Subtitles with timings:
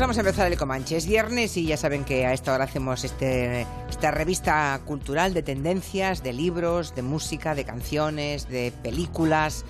[0.00, 0.96] pues vamos a empezar el Comanche.
[0.96, 5.42] Es viernes y ya saben que a esta hora hacemos este, esta revista cultural de
[5.42, 9.66] tendencias, de libros, de música, de canciones, de películas,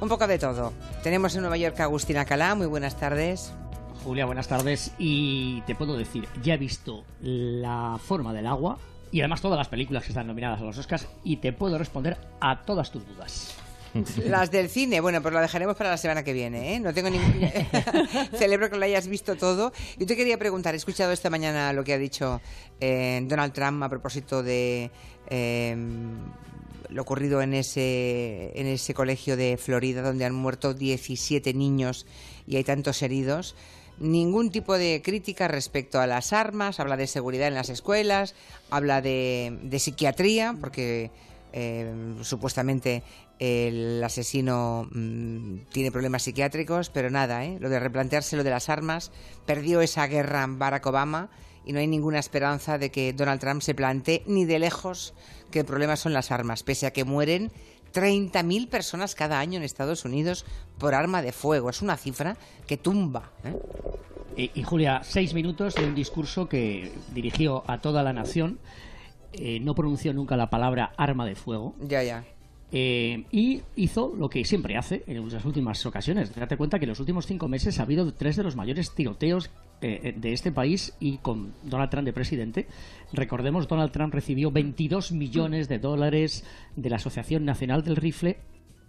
[0.00, 0.72] un poco de todo.
[1.02, 3.52] Tenemos en Nueva York a Agustina Calá, muy buenas tardes.
[4.04, 4.92] Julia, buenas tardes.
[4.96, 8.78] Y te puedo decir, ya he visto La forma del agua
[9.10, 12.16] y además todas las películas que están nominadas a los Oscars y te puedo responder
[12.40, 13.63] a todas tus dudas.
[14.26, 16.80] Las del cine, bueno, pues lo dejaremos para la semana que viene, ¿eh?
[16.80, 17.32] No tengo ningún...
[18.38, 19.72] Celebro que lo hayas visto todo.
[19.98, 22.40] Yo te quería preguntar, he escuchado esta mañana lo que ha dicho
[22.80, 24.90] eh, Donald Trump a propósito de
[25.28, 25.76] eh,
[26.88, 32.06] lo ocurrido en ese, en ese colegio de Florida donde han muerto 17 niños
[32.46, 33.54] y hay tantos heridos
[33.98, 38.34] ningún tipo de crítica respecto a las armas, habla de seguridad en las escuelas,
[38.70, 41.10] habla de, de psiquiatría, porque
[41.56, 43.04] eh, supuestamente
[43.38, 47.58] el asesino mm, tiene problemas psiquiátricos, pero nada, ¿eh?
[47.60, 49.12] lo de replantearse lo de las armas,
[49.46, 51.30] perdió esa guerra Barack Obama
[51.64, 55.14] y no hay ninguna esperanza de que Donald Trump se plantee ni de lejos
[55.50, 57.50] que el problema son las armas, pese a que mueren
[57.92, 60.44] 30.000 personas cada año en Estados Unidos
[60.78, 61.70] por arma de fuego.
[61.70, 63.30] Es una cifra que tumba.
[63.44, 63.56] ¿eh?
[64.36, 68.58] Y, y, Julia, seis minutos de un discurso que dirigió a toda la nación
[69.36, 71.74] eh, no pronunció nunca la palabra arma de fuego.
[71.80, 72.24] Ya, ya.
[72.76, 76.34] Eh, y hizo lo que siempre hace en las últimas ocasiones.
[76.34, 79.52] Date cuenta que en los últimos cinco meses ha habido tres de los mayores tiroteos
[79.80, 82.66] eh, de este país y con Donald Trump de presidente.
[83.12, 88.38] Recordemos, Donald Trump recibió 22 millones de dólares de la Asociación Nacional del Rifle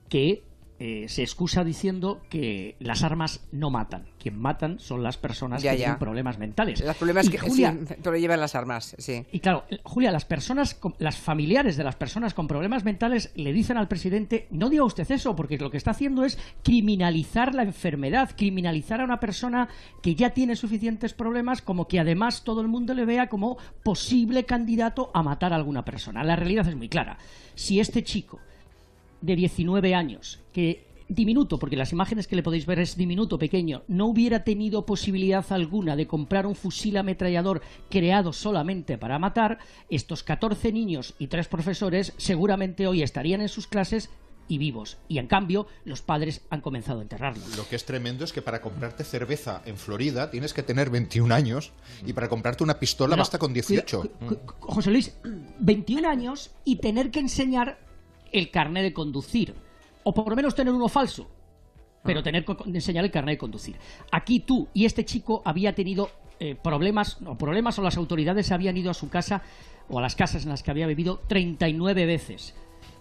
[0.10, 0.42] que
[0.78, 4.08] eh, se excusa diciendo que las armas no matan.
[4.20, 6.84] Quien matan son las personas que tienen problemas mentales.
[6.84, 9.26] Los problemas que Julia, lo llevan las armas, sí.
[9.32, 13.78] Y claro, Julia, las personas, las familiares de las personas con problemas mentales le dicen
[13.78, 18.32] al presidente, no diga usted eso, porque lo que está haciendo es criminalizar la enfermedad,
[18.36, 19.70] criminalizar a una persona
[20.02, 24.44] que ya tiene suficientes problemas, como que además todo el mundo le vea como posible
[24.44, 26.24] candidato a matar a alguna persona.
[26.24, 27.18] La realidad es muy clara.
[27.54, 28.42] Si este chico
[29.26, 33.84] de 19 años, que diminuto, porque las imágenes que le podéis ver es diminuto, pequeño,
[33.88, 39.60] no hubiera tenido posibilidad alguna de comprar un fusil ametrallador creado solamente para matar,
[39.90, 44.10] estos 14 niños y tres profesores seguramente hoy estarían en sus clases
[44.48, 44.98] y vivos.
[45.08, 47.58] Y en cambio, los padres han comenzado a enterrarlos.
[47.58, 51.34] Lo que es tremendo es que para comprarte cerveza en Florida tienes que tener 21
[51.34, 51.72] años
[52.06, 54.04] y para comprarte una pistola basta con 18.
[54.60, 55.18] José Luis,
[55.60, 57.80] 21 años y tener que enseñar
[58.32, 59.54] el carnet de conducir.
[60.04, 61.28] O por lo menos tener uno falso.
[62.04, 62.24] Pero ah.
[62.24, 63.76] tener que enseñar el carnet de conducir.
[64.12, 66.10] Aquí tú y este chico había tenido
[66.40, 69.42] eh, problemas, o problemas, o las autoridades habían ido a su casa
[69.88, 72.56] o a las casas en las que había vivido 39 veces.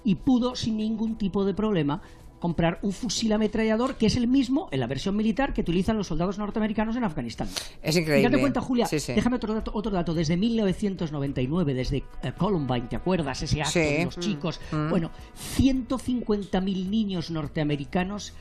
[0.05, 2.03] Y pudo, sin ningún tipo de problema,
[2.45, 6.09] comprar un fusil ametrallador que es el mismo en la versión militar que utilizan los
[6.09, 7.49] soldados norteamericanos en Afganistán.
[7.83, 8.29] Es increíble.
[8.29, 10.13] Date cuenta, Julia, déjame otro dato, otro dato.
[10.13, 13.41] Desde 1999, desde eh, Columbine, ¿te acuerdas?
[13.41, 14.21] Ese acto de los mm.
[14.21, 14.61] chicos.
[14.73, 14.91] Mm.
[14.91, 15.11] Bueno,
[15.59, 18.35] 150.000 niños norteamericanos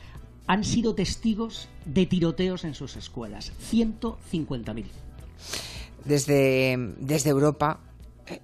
[0.46, 3.52] han sido testigos de tiroteos en sus escuelas.
[3.72, 4.84] 150.000.
[6.04, 7.80] Desde, desde Europa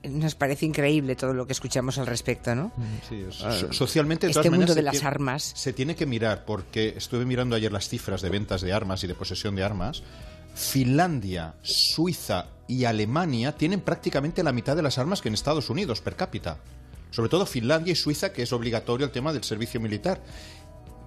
[0.08, 2.72] nos parece increíble todo lo que escuchamos al respecto, ¿no?
[2.76, 5.52] Mm, socialmente, de este mundo de las armas.
[5.54, 9.06] Se tiene que mirar, porque estuve mirando ayer las cifras de ventas de armas y
[9.06, 10.02] de posesión de armas.
[10.54, 16.00] Finlandia, Suiza y Alemania tienen prácticamente la mitad de las armas que en Estados Unidos
[16.00, 16.58] per cápita.
[17.10, 20.20] Sobre todo Finlandia y Suiza, que es obligatorio el tema del servicio militar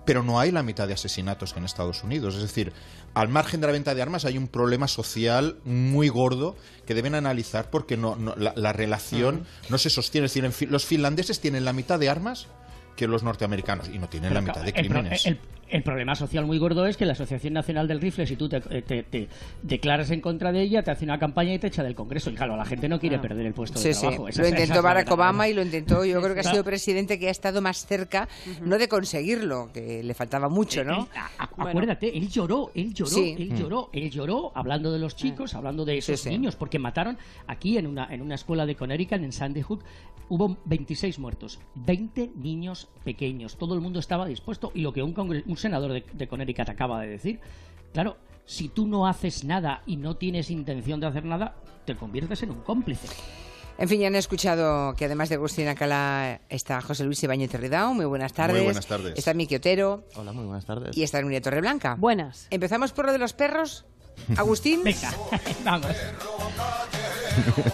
[0.06, 2.36] pero no hay la mitad de asesinatos que en Estados Unidos.
[2.36, 2.74] Es decir,
[3.14, 6.56] al margen de la venta de armas hay un problema social muy gordo
[6.86, 10.28] que deben analizar porque no, la, relación no se sostiene.
[10.28, 12.48] Es decir, los finlandeses tienen la mitad de armas
[12.96, 15.26] que los norteamericanos y no tienen la mitad de crímenes.
[15.26, 15.40] El
[15.82, 18.62] problema social muy gordo es que la Asociación Nacional del Rifle, si tú te,
[19.64, 22.30] declaras en contra de ella, te hace una campaña y te echa del Congreso.
[22.30, 23.22] Y claro, la gente no quiere ah.
[23.22, 24.28] perder el puesto de trabajo.
[24.36, 27.32] lo intentó Barack Obama y lo intentó, yo creo que ha sido presidente que ha
[27.32, 28.28] estado más cerca,
[28.62, 31.08] no de conseguirlo, que le faltaba mucho, ¿no?
[31.38, 33.56] acuérdate, él lloró, él lloró, él mm.
[33.56, 37.18] lloró, él lloró hablando de los chicos, hablando de esos niños, porque mataron
[37.48, 39.84] aquí en una, en una escuela de Connecticut, en Sandy Hook,
[40.30, 43.58] hubo 26 muertos, 20 niños pequeños.
[43.58, 45.14] Todo el mundo estaba dispuesto y lo que un,
[45.46, 47.40] un senador de, de Connecticut acaba de decir,
[47.92, 51.56] claro, si tú no haces nada y no tienes intención de hacer nada,
[51.86, 53.08] te conviertes en un cómplice.
[53.78, 57.94] En fin, ya han escuchado que además de Agustín Cala está José Luis Ibáñez Ridao.
[57.94, 58.58] Muy buenas tardes.
[58.58, 59.18] Muy buenas tardes.
[59.18, 60.04] Está Miki Otero.
[60.16, 60.96] Hola, muy buenas tardes.
[60.96, 61.96] Y está Nuria Torreblanca.
[61.98, 62.48] Buenas.
[62.52, 63.86] ¿Empezamos por lo de los perros?
[64.38, 64.84] Agustín.
[64.84, 65.12] Venga,
[65.66, 65.96] vamos.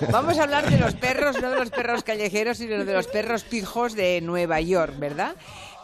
[0.09, 3.43] Vamos a hablar de los perros, no de los perros callejeros, sino de los perros
[3.43, 5.35] pijos de Nueva York, ¿verdad?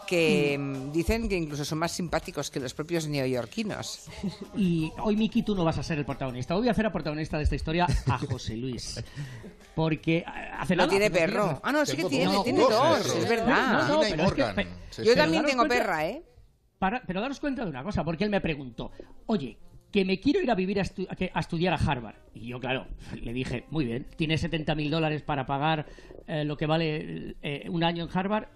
[0.06, 4.08] Que mm, dicen que incluso son más simpáticos que los propios neoyorquinos.
[4.56, 6.56] Y hoy, Miki, tú no vas a ser el protagonista.
[6.56, 9.04] Hoy voy a hacer a protagonista de esta historia a José Luis.
[9.76, 10.26] Porque eh,
[10.58, 11.44] hace No nada, tiene hace unos perro.
[11.48, 13.88] días- Ah, no, sí que tiene, dos, tiene dos es verdad.
[13.88, 14.56] No, no, pero es que- Morgan.
[14.56, 16.24] pe- Sí, Yo también tengo cuenta- perra, ¿eh?
[16.80, 18.92] Para- pero daros cuenta de una cosa, porque él me preguntó,
[19.26, 19.58] oye,
[19.92, 21.08] que me quiero ir a vivir a, estu-
[21.40, 22.16] estudiar a Harvard.
[22.34, 22.88] Y yo, claro,
[23.22, 25.86] le dije, muy bien, tienes 70 mil dólares para pagar
[26.28, 28.48] eh, lo que vale eh, un año en Harvard,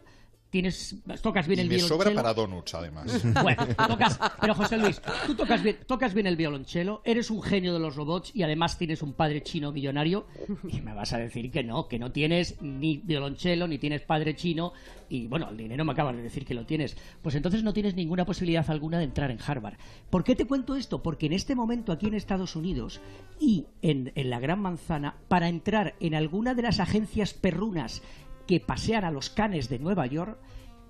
[0.50, 2.16] tienes, tocas bien Y el me sobra violonchelo.
[2.16, 3.24] para donuts, además.
[3.44, 7.74] Bueno, tocas, pero José Luis, tú tocas bien, tocas bien el violonchelo, eres un genio
[7.74, 10.28] de los robots y además tienes un padre chino millonario
[10.68, 14.36] y me vas a decir que no, que no tienes ni violonchelo ni tienes padre
[14.36, 14.74] chino
[15.10, 16.96] y bueno, el dinero me acabas de decir que lo tienes.
[17.22, 19.76] Pues entonces no tienes ninguna posibilidad alguna de entrar en Harvard.
[20.10, 21.02] ¿Por qué te cuento esto?
[21.02, 23.02] Porque en este momento aquí en Estados Unidos
[23.40, 28.02] y en, en la Gran Manzana, para entrar en alguna de las agencias perrunas
[28.50, 30.40] que pasean a los canes de Nueva York,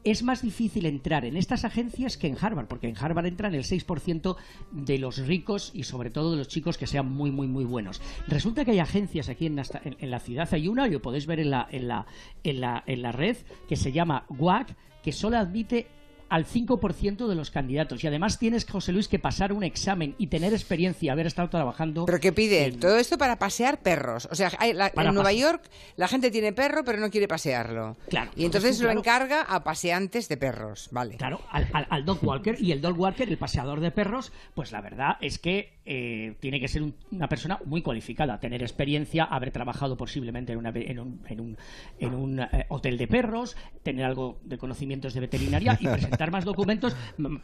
[0.06, 3.66] es más difícil entrar en estas agencias que en Harvard, porque en Harvard entran el
[3.66, 4.38] 6%
[4.72, 8.02] de los ricos y sobre todo de los chicos que sean muy, muy, muy buenos.
[8.30, 11.68] Resulta que hay agencias aquí en, la ciudad, hay una, lo podéis ver en la,
[11.70, 12.06] en la,
[12.46, 13.36] en la, en la red,
[13.68, 14.74] que se llama WAC,
[15.04, 15.88] que solo admite
[16.30, 18.04] al 5% de los candidatos.
[18.04, 22.06] Y además tienes, José Luis, que pasar un examen y tener experiencia, haber estado trabajando.
[22.06, 22.66] ¿Pero qué pide?
[22.66, 24.28] en- Todo esto para pasear perros.
[24.31, 25.34] O sea, hay la- en Nueva.
[25.34, 25.64] York
[25.96, 27.98] la gente tiene perro, pero no quiere pasearlo.
[28.10, 30.90] Claro, Y entonces lo encarga a paseantes de perros.
[30.92, 31.18] Vale.
[31.18, 34.72] Claro, al, al- al dog walker y el dog walker, el paseador de perros, pues
[34.72, 39.24] la verdad es que eh, tiene que ser un- una persona muy cualificada, tener experiencia,
[39.24, 41.57] haber trabajado posiblemente en, una ve- en un, en un-
[41.97, 46.45] en un, eh, hotel de perros, tener algo de conocimientos de veterinaria y presentar más
[46.45, 46.95] documentos,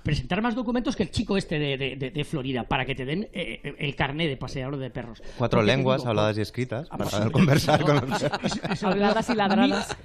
[0.03, 3.03] presentar más documentos que el chico este de, de- de- de Florida para que te
[3.05, 5.23] den eh, el carné de paseador de perros.
[5.39, 8.13] Cuatro Porque lenguas digo, habladas y escritas Ah, para pues, poder sí, conversar no, con
[8.13, 8.29] eso-
[8.69, 9.97] los Habladas y ladradas.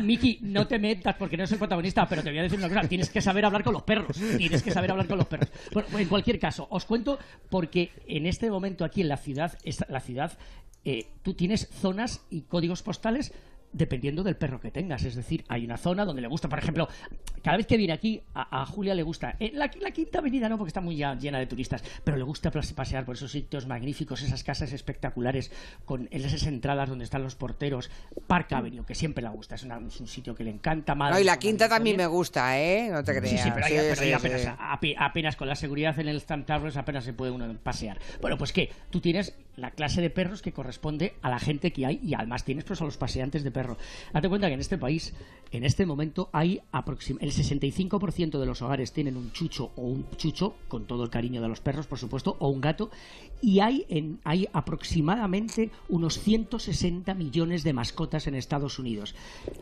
[0.00, 2.58] Mi- Miki, no te metas porque no eres el protagonista, pero te voy a decir
[2.58, 2.86] una cosa.
[2.86, 4.16] Tienes que saber hablar con los perros.
[4.36, 5.48] Tienes que saber hablar con los perros.
[5.72, 7.18] Bueno, en cualquier caso, os cuento
[7.48, 9.58] porque en este momento aquí en la ciudad,
[9.88, 10.38] la ciudad,
[10.84, 13.32] eh, tú tienes zonas y códigos postales
[13.72, 15.04] dependiendo del perro que tengas.
[15.04, 16.88] Es decir, hay una zona donde le gusta, por ejemplo,
[17.42, 20.48] cada vez que viene aquí, a, a Julia le gusta, eh, la, la quinta avenida
[20.48, 24.22] no, porque está muy llena de turistas, pero le gusta pasear por esos sitios magníficos,
[24.22, 25.50] esas casas espectaculares,
[25.84, 27.90] con esas entradas donde están los porteros,
[28.26, 31.12] Park Avenue, que siempre le gusta, es, una- es un sitio que le encanta más.
[31.12, 32.88] No, y la quinta también me gusta, ¿eh?
[32.90, 33.30] No te creas.
[33.30, 33.74] Sí, sí, pero Sí,
[34.82, 37.98] sí, apenas con la seguridad en el Stamp Towers apenas se puede uno pasear.
[38.20, 41.84] Bueno, pues que tú tienes la clase de perros que corresponde a la gente que
[41.86, 43.76] hay y además tienes pues a los paseantes de perro.
[44.12, 45.14] Date cuenta que en este país,
[45.50, 50.06] en este momento, hay aproxim- el 65% de los hogares tienen un chucho o un
[50.16, 52.90] chucho, con todo el cariño de los perros, por supuesto, o un gato,
[53.40, 59.14] y hay, en, hay aproximadamente unos 160 millones de mascotas en Estados Unidos.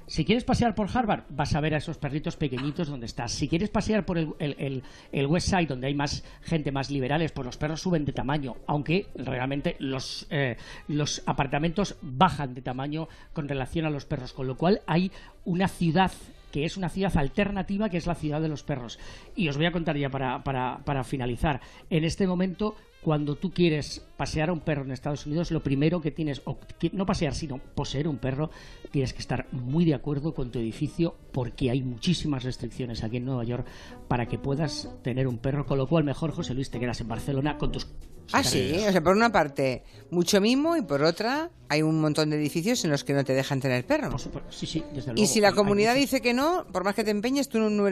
[0.06, 3.32] Si quieres pasear por Harvard, vas a ver a esos perritos pequeñitos donde estás.
[3.32, 4.82] Si quieres pasear por el, el- el-
[5.12, 8.56] el West Side, donde hay más gente más liberales, pues los perros suben de tamaño,
[8.66, 10.56] aunque realmente los, eh,
[10.88, 15.10] los apartamentos bajan de tamaño con relación a los perros, con lo cual hay
[15.44, 16.12] una ciudad
[16.52, 18.98] que es una ciudad alternativa, que es la ciudad de los perros.
[19.34, 21.60] Y os voy a contar ya para, para, para finalizar.
[21.90, 22.76] En este momento,
[23.06, 26.58] cuando tú quieres pasear a un perro en Estados Unidos, lo primero que tienes, o
[26.92, 28.50] no pasear, sino poseer un perro,
[28.90, 33.26] tienes que estar muy de acuerdo con tu edificio porque hay muchísimas restricciones aquí en
[33.26, 33.66] Nueva York
[34.08, 37.08] para que puedas tener un perro, con lo cual mejor, José Luis, te quedas en
[37.08, 37.86] Barcelona con tus...
[38.32, 42.30] Ah, sí, o sea, por una parte, mucho mimo y por otra, hay un montón
[42.30, 44.10] de edificios en los que no te dejan tener perro.
[44.10, 45.22] Por supuesto, sí, sí, desde luego.
[45.22, 47.70] Y si la hay comunidad dice que no, por más que te empeñes, tú no,
[47.70, 47.90] no,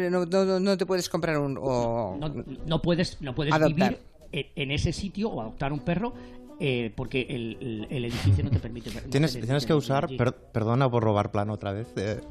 [0.60, 1.58] no- te puedes comprar un...
[1.60, 2.34] o- no,
[2.66, 3.90] no puedes, no puedes Adoptar.
[4.32, 6.12] vivir en ese sitio o adoptar un perro
[6.60, 8.90] eh, porque el, el- el edificio no te permite.
[8.94, 11.88] no Tienes, te tienes permite que usar, per- perdona por robar plano otra vez.
[11.96, 12.20] eh.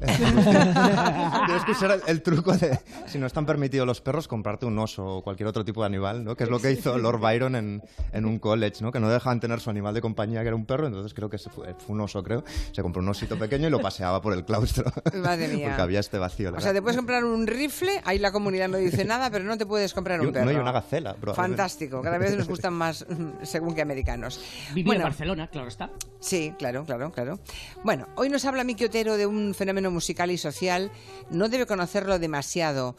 [1.46, 4.78] tienes que usar el, el truco de, si no están permitidos los perros, comprarte un
[4.78, 6.36] oso o cualquier otro tipo de animal, ¿no?
[6.36, 8.92] Que es lo que hizo Lord Byron en, en un college, ¿no?
[8.92, 11.38] Que no dejaban tener su animal de compañía, que era un perro, entonces creo que
[11.38, 12.44] se fue, fue un oso, creo.
[12.72, 14.90] Se compró un osito pequeño y lo paseaba por el claustro.
[15.22, 15.68] Madre mía.
[15.68, 16.52] Porque había este vacío.
[16.56, 19.56] O sea, te puedes comprar un rifle, ahí la comunidad no dice nada, pero no
[19.58, 20.46] te puedes comprar Y un perro.
[20.46, 21.14] no, y una gacela.
[21.34, 23.04] Fantástico, cada vez nos gustan más
[23.42, 23.82] según que
[24.14, 24.40] americanos.
[24.70, 25.90] Vivir Bueno, en Barcelona, claro está.
[26.20, 27.38] Sí, claro, claro, claro.
[27.82, 30.90] Bueno, hoy nos habla Miki Otero de un fenómeno musical y social.
[31.30, 32.96] No debe conocerlo demasiado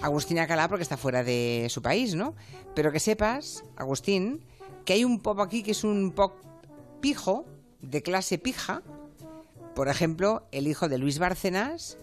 [0.00, 2.34] Agustín Alcalá porque está fuera de su país, ¿no?
[2.74, 4.44] Pero que sepas, Agustín,
[4.84, 6.34] que hay un pop aquí que es un pop
[7.00, 7.44] pijo,
[7.80, 8.82] de clase pija.
[9.74, 11.98] Por ejemplo, el hijo de Luis Bárcenas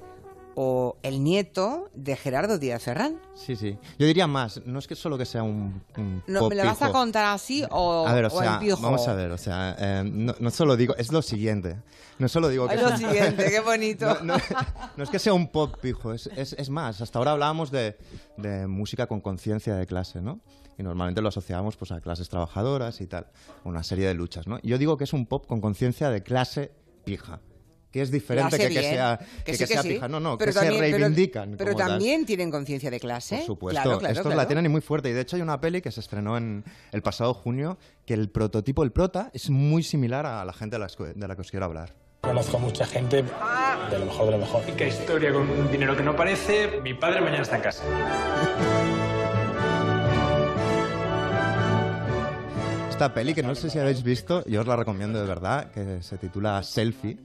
[0.61, 3.17] o el nieto de Gerardo Díaz Ferrán.
[3.33, 3.77] Sí, sí.
[3.97, 6.81] Yo diría más, no es que solo que sea un, un No, ¿Me lo vas
[6.81, 10.35] a contar así o, A ver, o sea, vamos a ver, o sea, eh, no,
[10.37, 11.77] no solo digo, es lo siguiente.
[12.17, 14.17] No solo digo que Es es lo siguiente, qué bonito.
[14.21, 14.35] No,
[15.01, 16.99] es que sea un pop pijo, es, es- es más.
[16.99, 17.95] Hasta ahora hablábamos de,
[18.35, 20.41] de música con conciencia de clase, ¿no?
[20.77, 23.27] Y normalmente lo asociábamos pues, a clases trabajadoras y tal,
[23.63, 24.59] una serie de luchas, ¿no?
[24.61, 26.71] Yo digo que es un pop con conciencia de clase
[27.05, 27.39] pija.
[27.91, 29.89] Que es diferente Clase que, sea, que que, sí, que sea sí.
[29.89, 30.07] pija.
[30.07, 31.55] No, no, Pero que también- se reivindican.
[31.57, 31.87] Pero, como tal.
[31.93, 33.37] también tienen conciencia de clase.
[33.37, 34.37] Por supuesto, Claro, claro, estos claro.
[34.37, 35.09] la tienen y muy fuerte.
[35.09, 38.29] Y de hecho hay una peli que se estrenó en el pasado junio que el
[38.29, 41.41] prototipo, el prota, es muy similar a la gente de la, que- de la que
[41.41, 41.93] os quiero hablar.
[42.21, 44.61] Conozco a mucha gente de lo mejor de lo mejor.
[44.75, 46.81] Qué historia con un dinero que no parece.
[46.83, 47.83] Mi padre mañana está en casa.
[52.99, 56.03] Esta peli, que no sé si habéis visto, yo os la recomiendo de verdad, que
[56.03, 57.17] se titula Selfie,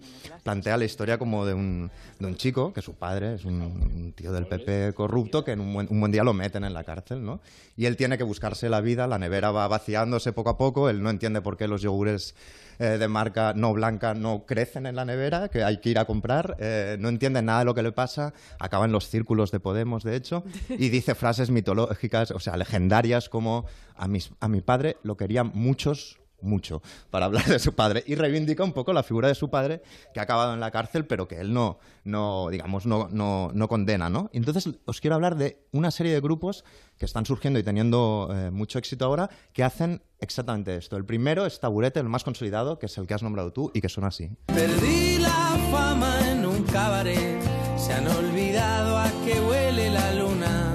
[0.44, 1.90] plantea la historia como de un,
[2.20, 5.58] de un chico, que su padre es un, un tío del PP corrupto, que en
[5.58, 7.40] un buen, un buen día lo meten en la cárcel, ¿no?
[7.76, 11.02] Y él tiene que buscarse la vida, la nevera va vaciándose poco a poco, él
[11.02, 12.36] no entiende por qué los yogures
[12.78, 16.04] eh, de marca no blanca no crecen en la nevera, que hay que ir a
[16.04, 19.60] comprar, eh, no entiende nada de lo que le pasa, acaba en los círculos de
[19.60, 23.66] Podemos, de hecho, y dice frases mitológicas, o sea, legendarias como
[23.96, 28.14] a, mis, a mi padre lo querían muchos, mucho, para hablar de su padre, y
[28.14, 29.82] reivindica un poco la figura de su padre,
[30.12, 33.68] que ha acabado en la cárcel, pero que él no, no digamos, no, no, no
[33.68, 34.30] condena, ¿no?
[34.32, 36.64] Entonces, os quiero hablar de una serie de grupos
[36.98, 40.96] que están surgiendo y teniendo eh, mucho éxito ahora, que hacen exactamente esto.
[40.96, 43.80] El primero es Taburete, el más consolidado, que es el que has nombrado tú, y
[43.80, 44.30] que suena así.
[44.46, 47.40] Perdí la fama en un cabaret,
[47.76, 50.74] se han olvidado a que huele la luna.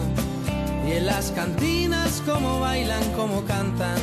[0.88, 4.00] Y en las cantinas como bailan, como cantan,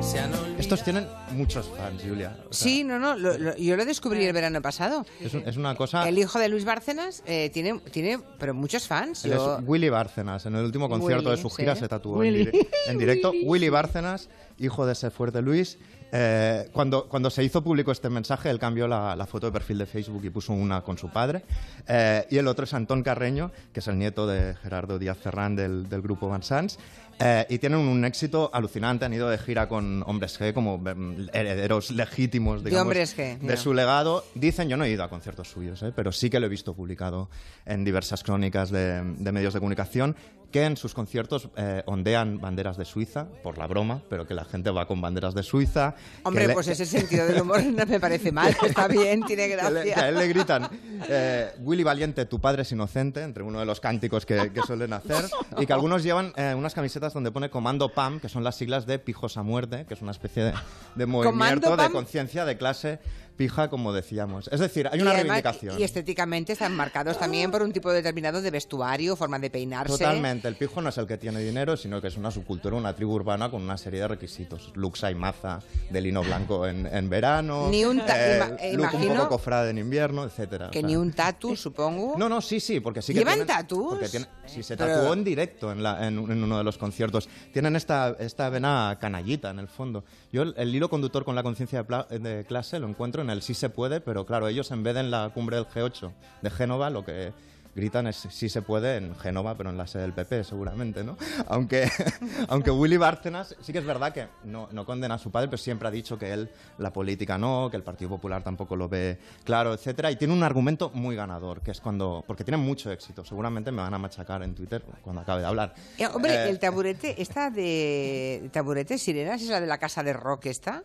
[0.00, 0.51] se han olvidado.
[0.72, 2.36] Estos tienen muchos fans, Julia.
[2.48, 5.04] O sea, Sí, no, no, lo- lo- yo lo descubrí el verano pasado.
[5.20, 6.08] Es, un- es una cosa...
[6.08, 9.24] El hijo de Luis Bárcenas eh, tiene, tiene, pero muchos fans.
[9.24, 10.46] Él Yo- es Willy Bárcenas.
[10.46, 11.80] En el último concierto Willy, de su gira sí.
[11.82, 12.46] se tatuó en, Willy.
[12.50, 13.32] dire- en directo.
[13.44, 15.78] Willy Bárcenas, hijo de ese fuerte Luis.
[16.14, 19.78] Eh, cuando, cuando se hizo público este mensaje, él cambió la, la foto de perfil
[19.78, 21.42] de Facebook y puso una con su padre.
[21.88, 25.56] Eh, y el otro es Antón Carreño, que es el nieto de Gerardo Díaz Ferrán
[25.56, 26.78] del, del grupo Van Sans.
[27.18, 29.04] Eh, y tienen un éxito alucinante.
[29.04, 33.56] Han ido de gira con hombres G, como mm, herederos legítimos digamos, hombres G, de
[33.56, 34.24] su legado.
[34.34, 35.92] Dicen, yo no he ido a conciertos suyos, ¿eh?
[35.94, 37.30] pero sí que lo he visto publicado
[37.64, 40.16] en diversas crónicas de, de medios de comunicación,
[40.52, 44.44] que en sus conciertos eh, ondean banderas de Suiza, por la broma, pero que la
[44.44, 45.94] gente va con banderas de Suiza.
[46.22, 49.56] Hombre, le- pues ese sentido del humor no me parece mal, está bien, tiene que,
[49.56, 50.08] le- que a gracia.
[50.08, 50.68] él le gritan,
[51.08, 54.92] eh, Willy Valiente, tu padre es inocente, entre uno de los cánticos que, que suelen
[54.92, 55.24] hacer,
[55.58, 58.86] y que algunos llevan eh, unas camisetas donde pone Comando PAM, que son las siglas
[58.86, 60.52] de Pijos a Muerte, que es una especie de,
[60.94, 62.98] de movimiento de conciencia de clase
[63.42, 64.48] pija, como decíamos.
[64.52, 65.80] Es decir, hay Y una además- reivindicación.
[65.80, 69.92] Y estéticamente están marcados también por un tipo determinado de vestuario, forma de peinarse.
[69.98, 70.46] Totalmente.
[70.48, 73.12] El pijo no es el que tiene dinero, sino que es una subcultura, una tribu
[73.14, 74.70] urbana con una serie de requisitos.
[74.74, 77.68] Luxa y maza de lino blanco en, en verano.
[77.68, 80.70] Ni un eh, look un poco cofrade en invierno, etcétera.
[80.70, 82.14] Que O sea, ni un tatu, supongo.
[82.16, 85.24] No, no, sí, sí, porque sí que ¿Llevan porque tienen- sí, se Pero- tatuó en
[85.24, 87.28] directo en, la- en en uno de los conciertos.
[87.52, 90.04] Tienen esta, esta vena canallita, en el fondo.
[90.32, 93.42] Yo el, el hilo conductor con la conciencia de, de clase lo encuentro en el
[93.42, 96.12] sí se puede, pero claro, ellos en vez de en la cumbre del G8
[96.42, 97.32] de Génova, lo que
[97.74, 101.16] gritan es sí se puede en Génova, pero en la sede del PP seguramente, ¿no?
[101.48, 101.90] Aunque,
[102.48, 105.58] aunque Willy Bárcenas sí que es verdad que no, no condena a su padre, pero
[105.58, 109.18] siempre ha dicho que él la política no, que el Partido Popular tampoco lo ve
[109.44, 113.24] claro, etcétera, y tiene un argumento muy ganador, que es cuando porque tiene mucho éxito,
[113.24, 115.74] seguramente me van a machacar en Twitter cuando acabe de hablar.
[115.98, 120.12] Eh, hombre, Eh, el taburete, esta de taburete sirenas es la de la casa de
[120.12, 120.84] rock esta.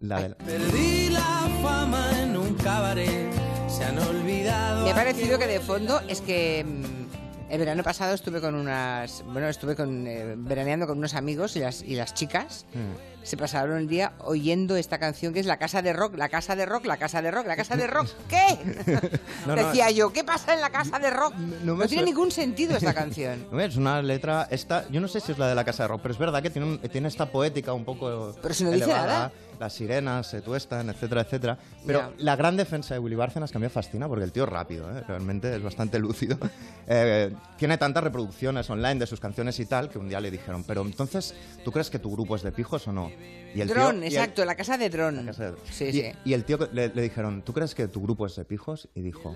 [0.00, 3.30] La de- Perdí la fama en un cabaret,
[3.68, 4.84] se han olvidado.
[4.84, 8.54] Me ha a parecido que de fondo es que mm, el verano pasado estuve con
[8.54, 13.24] unas, bueno, estuve con eh, veraneando con unos amigos y las y las chicas Mm.
[13.24, 16.54] se pasaron el día oyendo esta canción que es la casa de rock, la casa
[16.56, 18.06] de rock, la casa de rock, la casa de rock.
[18.28, 19.10] ¿Qué?
[19.46, 21.34] No, no, Decía yo, ¿qué pasa en la casa de rock?
[21.64, 23.46] no No, tiene ningún sentido esta canción.
[23.50, 25.88] No, Es una letra, esta, yo no sé si es la de la Casa de
[25.88, 28.70] Rock, pero es verdad que tiene, un- tiene esta poética un poco Pero si no
[28.72, 29.32] dice elevada, nada.
[29.58, 31.58] Las sirenas se tuestan, etcétera, etcétera.
[31.86, 32.10] Pero Ya.
[32.18, 34.48] la gran defensa de Willy Bárcenas que a mí me fascina porque el tío es
[34.48, 35.02] rápido, ¿eh?
[35.06, 36.38] realmente es bastante lúcido.
[36.90, 40.64] Eh, tiene tantas reproducciones online de sus canciones y tal que un día le dijeron,
[40.64, 43.10] pero entonces, ¿tú crees que tu grupo es de pijos o no?
[43.54, 45.30] Y el tío- Dron, y el- exacto, la casa de Dron.
[45.70, 46.12] Sí, y, sí.
[46.24, 48.88] y el tío le, le dijeron, ¿tú crees que tu grupo es de pijos?
[48.94, 49.34] Y dijo,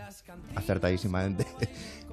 [0.57, 1.47] acertadísimamente,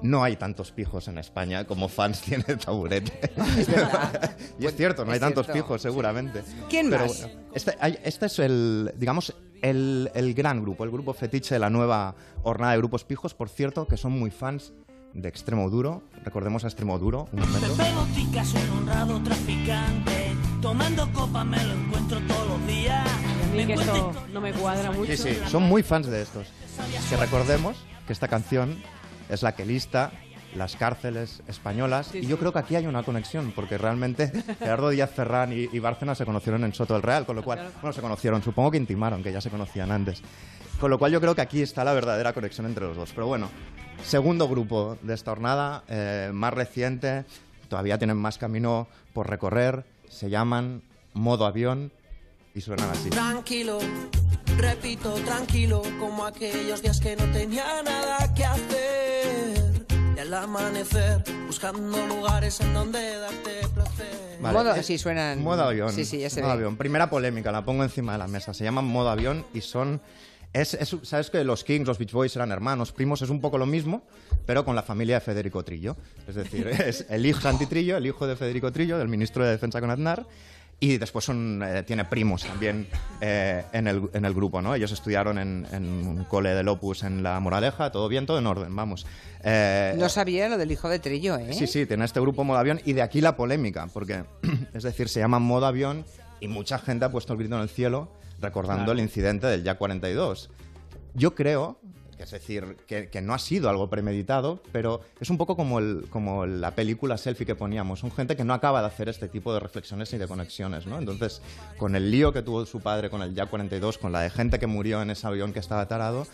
[0.02, 3.30] no hay tantos pijos en España como fans tiene Taburete.
[3.58, 3.68] Es
[4.58, 6.42] y es cierto, no hay Es tantos pijos seguramente.
[6.68, 7.20] ¿Quién Pero más?
[7.22, 11.58] bueno, este, hay- este es el, digamos, el, el gran grupo, el grupo fetiche de
[11.58, 14.72] la nueva hornada de grupos pijos, por cierto, que son muy fans
[15.12, 16.02] de Extremo Duro.
[16.24, 17.74] Recordemos a Extremo Duro, un momento.
[17.94, 20.32] Botica, soy honrado traficante.
[20.62, 23.06] Tomando copa me lo encuentro todos los días.
[23.06, 25.10] A mí que esto no me cuadra mucho.
[25.12, 26.46] Sí, sí, son muy fans de estos.
[27.10, 27.76] Que recordemos
[28.06, 28.76] que esta canción
[29.30, 30.10] es la que lista
[30.54, 35.10] las cárceles españolas y yo creo que aquí hay una conexión porque realmente Gerardo Díaz
[35.10, 38.00] Ferrán y, y Bárcena se conocieron en Soto del Real, con lo cual, bueno, se
[38.00, 40.22] conocieron, supongo que intimaron, que ya se conocían antes.
[40.80, 43.12] Con lo cual yo creo que aquí está la verdadera conexión entre los dos.
[43.14, 43.50] Pero bueno,
[44.02, 47.24] segundo grupo de esta jornada, eh, más reciente,
[47.68, 50.82] todavía tienen más camino por recorrer, se llaman
[51.12, 51.92] Modo Avión
[52.54, 53.10] y suenan así.
[53.10, 53.78] Tranquilo,
[54.56, 59.86] repito, tranquilo, como aquellos días que no tenía nada que hacer.
[60.16, 64.38] Y al amanecer, buscando lugares en donde darte placer.
[64.40, 65.42] Vale, Modo, es- sí, suenan.
[65.42, 65.92] Modo avión.
[65.92, 66.54] Sí, sí, ya se modo ve.
[66.58, 66.76] avión.
[66.76, 68.52] Primera polémica, la pongo encima de la mesa.
[68.54, 70.00] Se llaman modo avión y son.
[70.52, 73.56] Es, es- Sabes que los Kings, los Beach Boys eran hermanos, primos, es un poco
[73.56, 74.02] lo mismo,
[74.46, 75.96] pero con la familia de Federico Trillo.
[76.26, 79.50] Es decir, es el hijo Santi Trillo, el hijo de Federico Trillo, del ministro de
[79.52, 80.26] Defensa con Aznar.
[80.82, 82.86] Y después son, eh, tiene primos también
[83.20, 84.74] eh, en, el, en el grupo, ¿no?
[84.74, 88.46] Ellos estudiaron en, en un cole del Opus en La Moraleja, todo bien, todo en
[88.46, 89.06] orden, vamos.
[89.44, 91.52] Eh, No sabía lo del hijo de Trillo, ¿eh?
[91.52, 94.24] Sí, sí, tiene este grupo modo avión y de aquí la polémica, porque
[94.72, 96.06] es decir, se llama modo avión
[96.40, 98.10] y mucha gente ha puesto el grito en el cielo
[98.40, 98.92] recordando Claro.
[98.92, 100.48] el incidente del Ya 42.
[101.12, 101.78] Yo creo,
[102.22, 106.06] es decir, que, que no ha sido algo premeditado, pero es un poco como, el,
[106.10, 108.00] como la película selfie que poníamos.
[108.00, 110.98] Son gente que no acaba de hacer este tipo de reflexiones y de conexiones, ¿no?
[110.98, 111.42] Entonces,
[111.78, 114.58] con el lío que tuvo su padre con el Ya 42, con la de gente
[114.58, 116.26] que murió en ese avión que estaba tarado,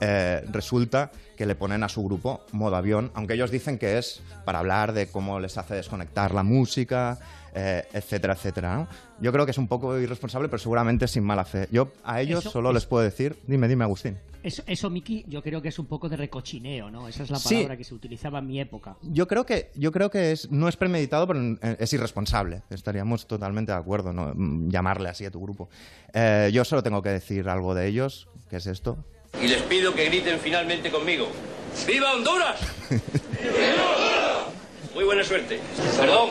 [0.00, 4.22] eh, resulta que le ponen a su grupo modo avión, aunque ellos dicen que es
[4.44, 7.18] para hablar de cómo les hace desconectar la música,
[7.54, 8.76] eh, etcétera, etcétera.
[8.76, 8.88] ¿no?
[9.20, 11.68] Yo creo que es un poco irresponsable, pero seguramente sin mala fe.
[11.70, 14.18] Yo a ellos Eso solo es- les puedo decir, dime, dime, Agustín.
[14.44, 17.08] Eso, eso, Miki, yo creo que es un poco de recochineo, ¿no?
[17.08, 17.54] Esa es la Sí.
[17.54, 18.94] palabra que se utilizaba en mi época.
[19.00, 22.60] Yo creo que, yo creo que es, no es premeditado, pero eh, es irresponsable.
[22.68, 24.32] Estaríamos totalmente de acuerdo, ¿no?
[24.34, 25.70] Mm, Llamarle así a tu grupo.
[26.12, 28.98] Eh, yo solo tengo que decir algo de ellos, que es esto.
[29.42, 31.26] Y les pido que griten finalmente conmigo.
[31.86, 32.60] ¡Viva Honduras!
[34.94, 35.58] Muy buena suerte.
[35.98, 36.30] Perdón,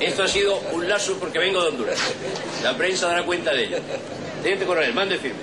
[0.00, 1.98] esto ha sido un lazo porque vengo de Honduras.
[2.62, 3.76] La prensa dará cuenta de ello.
[4.42, 5.38] Teniente coronel, mande firme.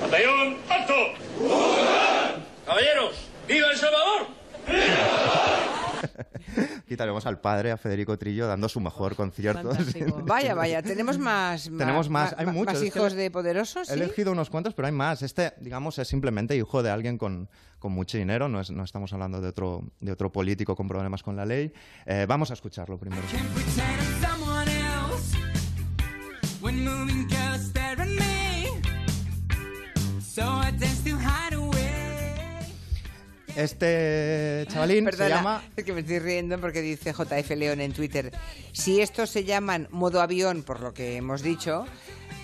[0.00, 0.94] Batallón, alto.
[2.66, 3.14] Caballeros,
[3.48, 4.26] ¡viva El Salvador!
[6.84, 9.70] Aquí tenemos al padre, a Federico Trillo, dando su mejor concierto.
[10.24, 11.64] Vaya, vaya, tenemos más.
[11.78, 12.74] Tenemos más, hay muchos.
[12.74, 14.00] Más es que hijos de poderosos, He ¿sí?
[14.00, 15.22] elegido unos cuantos, pero hay más.
[15.22, 18.48] Este, digamos, es simplemente hijo de alguien con, con mucho dinero.
[18.48, 21.72] No, es- no estamos hablando de otro, de otro político con problemas con la ley.
[22.04, 23.22] Eh, vamos a escucharlo primero.
[33.56, 35.62] Este chavalín Perdona, se llama...
[35.76, 38.32] es que me estoy riendo porque dice JF León en Twitter,
[38.72, 41.84] si estos se llaman modo avión, por lo que hemos dicho,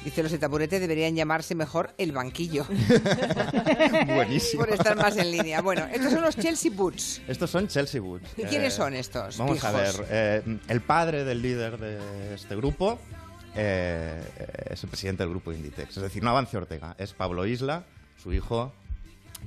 [0.05, 2.67] dice los de taburete deberían llamarse mejor el banquillo.
[4.07, 4.65] Buenísimo.
[4.65, 5.63] por estar más en línea.
[5.63, 7.23] Bueno, estos son los Chelsea Boots.
[7.27, 8.29] Estos son Chelsea Boots.
[8.37, 9.95] ¿Y quiénes son estos Vamos a ver.
[10.11, 12.99] eh, el padre del líder de este grupo
[13.57, 14.21] eh,
[14.71, 15.97] es el presidente del grupo Inditex.
[15.97, 16.95] Es decir, no avance Ortega.
[16.99, 17.85] Es Pablo Isla,
[18.23, 18.73] su hijo,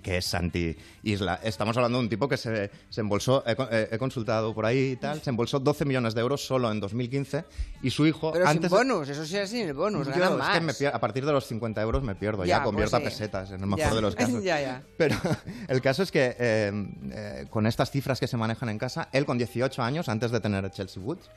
[0.01, 1.39] que es Santi Isla.
[1.43, 4.91] Estamos hablando de un tipo que se, se embolsó, he, eh, he consultado por ahí
[4.91, 7.45] y tal, se embolsó 12 millones de euros solo en 2015
[7.83, 8.31] y su hijo...
[8.31, 10.57] Pero antes sin bonus, eso sí es sin el bonus, Yo, es más.
[10.57, 13.09] que me a partir de los 50 euros me pierdo, Ya, ya, convierto pues a
[13.09, 13.95] pesetas en el mejor Ya.
[13.95, 14.43] de los casos.
[14.43, 14.83] Ya, ya.
[14.97, 15.15] Pero
[15.67, 16.71] el caso es que eh,
[17.11, 20.39] eh, con estas cifras que se manejan en casa, él con 18 años, antes de
[20.39, 21.29] tener Chelsea Woods,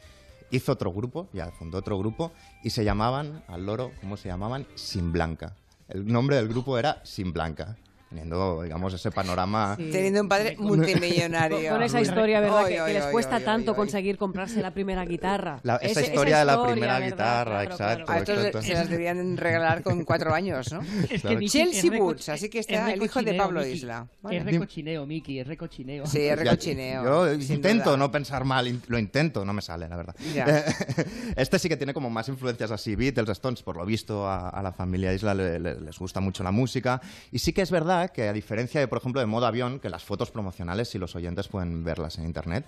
[0.51, 4.67] hizo otro grupo, ya fundó otro grupo, y se llamaban, al loro, ¿cómo se llamaban?
[4.77, 5.55] Sin Blanca.
[5.88, 7.77] El nombre del grupo era Sin Blanca,
[8.14, 9.74] teniendo, digamos, ese panorama...
[9.77, 11.70] Teniendo un padre multimillonario.
[11.72, 12.64] Con, esa historia, ¿verdad?
[12.64, 13.77] Oy, que, oy, que les cuesta oy, oy, tanto oy.
[13.77, 15.59] conseguir comprarse la primera guitarra.
[15.64, 17.09] La- esa Ese- historia de la historia, primera ¿verdad?
[17.11, 18.12] guitarra, Claro, exacto.
[18.12, 20.81] A estos se las deberían regalar con cuatro años, ¿no?
[21.11, 21.38] Es Claro.
[21.40, 23.72] que Chelsea es Boots, así que es está el hijo de Pablo Miki.
[23.72, 24.07] Isla.
[24.09, 24.40] Es Vale.
[24.44, 26.07] recochineo, Miki, es recochineo.
[26.07, 27.05] Sí, es recochineo.
[27.05, 27.96] Yo intento duda.
[27.96, 30.14] no pensar mal, lo intento, no me sale, la verdad.
[30.35, 30.46] Ya.
[31.37, 34.62] Este sí que tiene como más influencias así, Beatles, Stones, por lo visto a, a
[34.62, 37.00] la familia Isla le- le- les gusta mucho la música.
[37.33, 39.81] Y sí que es verdad verdad que a diferencia de, por ejemplo, de modo avión,
[39.81, 42.64] que las fotos promocionales, si los oyentes pueden verlas en internet,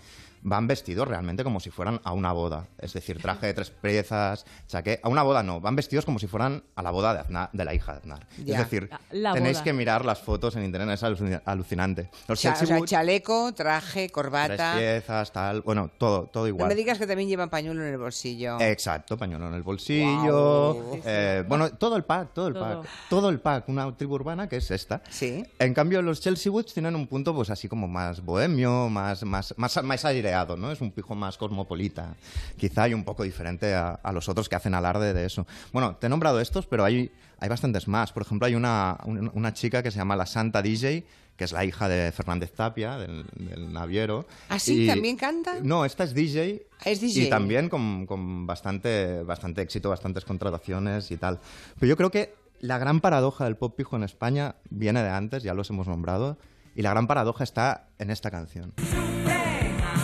[0.48, 2.68] van vestidos realmente como si fueran a una boda.
[2.78, 5.00] Es decir, traje de tres piezas, chaqué.
[5.02, 7.64] A una boda no, van vestidos como si fueran a la boda de, Aznar- de
[7.64, 8.26] la hija de Aznar.
[8.44, 8.54] Ya.
[8.54, 9.64] Es decir, La tenéis boda.
[9.64, 12.10] que mirar las fotos en internet, es alucin- alucinante.
[12.28, 14.74] Los o sea, chaleco, traje, tres corbata.
[14.76, 16.68] piezas, tal, bueno, todo, todo No igual.
[16.68, 18.60] me digas que también llevan pañuelo en el bolsillo.
[18.60, 20.74] Exacto, pañuelo en el bolsillo.
[20.74, 21.00] Guau.
[21.04, 22.82] eh, bueno, todo el pack, todo el Todo.
[22.82, 22.90] pack.
[23.10, 25.02] Todo el pack, una tribu urbana que es esta.
[25.10, 25.44] Sí.
[25.58, 29.52] En cambio, los Chelsea Woods tienen un punto, pues así como más bohemio, más, más,
[29.56, 30.70] más, más aireado, ¿no?
[30.70, 32.14] Es un pijo más cosmopolita.
[32.58, 35.46] Quizá hay un poco diferente a, a los otros que hacen alarde de eso.
[35.72, 38.12] Bueno, te he nombrado estos, pero hay, hay bastantes más.
[38.12, 41.52] Por ejemplo, hay una, un- una chica que se llama la Santa DJ, que es
[41.52, 44.26] la hija de Fernández Tapia, del, del naviero.
[44.48, 44.84] ¿Ah, sí?
[44.84, 45.54] Y- ¿También canta?
[45.62, 46.66] No, esta es DJ.
[46.84, 47.24] Es DJ.
[47.24, 51.38] Y también con, con bastante, bastante éxito, bastantes contrataciones y tal.
[51.78, 55.42] Pero yo creo que la gran paradoja del pop pijo en España viene de antes,
[55.42, 56.38] ya los hemos nombrado,
[56.74, 58.72] y la gran paradoja está en esta canción.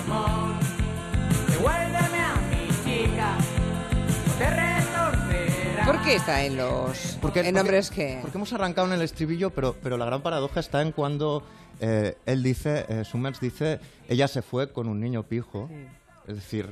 [0.07, 0.55] Amor,
[1.49, 3.37] devuélveme a mi chica,
[4.29, 5.85] o te retorcerá.
[5.85, 9.51] ¿Por qué está en los Porque, en nombres que Porque hemos arrancado en el estribillo,
[9.51, 11.43] pero, pero la gran paradoja está en cuando
[11.81, 15.69] eh, él dice, eh, Summers dice, ella se fue con un niño pijo.
[16.27, 16.69] Es decir,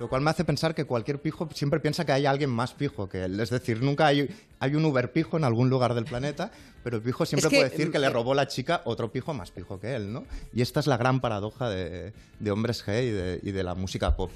[0.00, 3.06] lo cual me hace pensar que cualquier pijo siempre piensa que hay alguien más pijo
[3.06, 3.38] que él.
[3.38, 6.50] Es decir, nunca hay, hay un Uber pijo en algún lugar del planeta,
[6.82, 9.12] pero el pijo siempre Es que, puede decir que le eh, robó la chica otro
[9.12, 10.24] pijo más pijo que él, ¿no?
[10.54, 13.74] Y esta es la gran paradoja de, de hombres G y de, y de la
[13.74, 14.30] música pop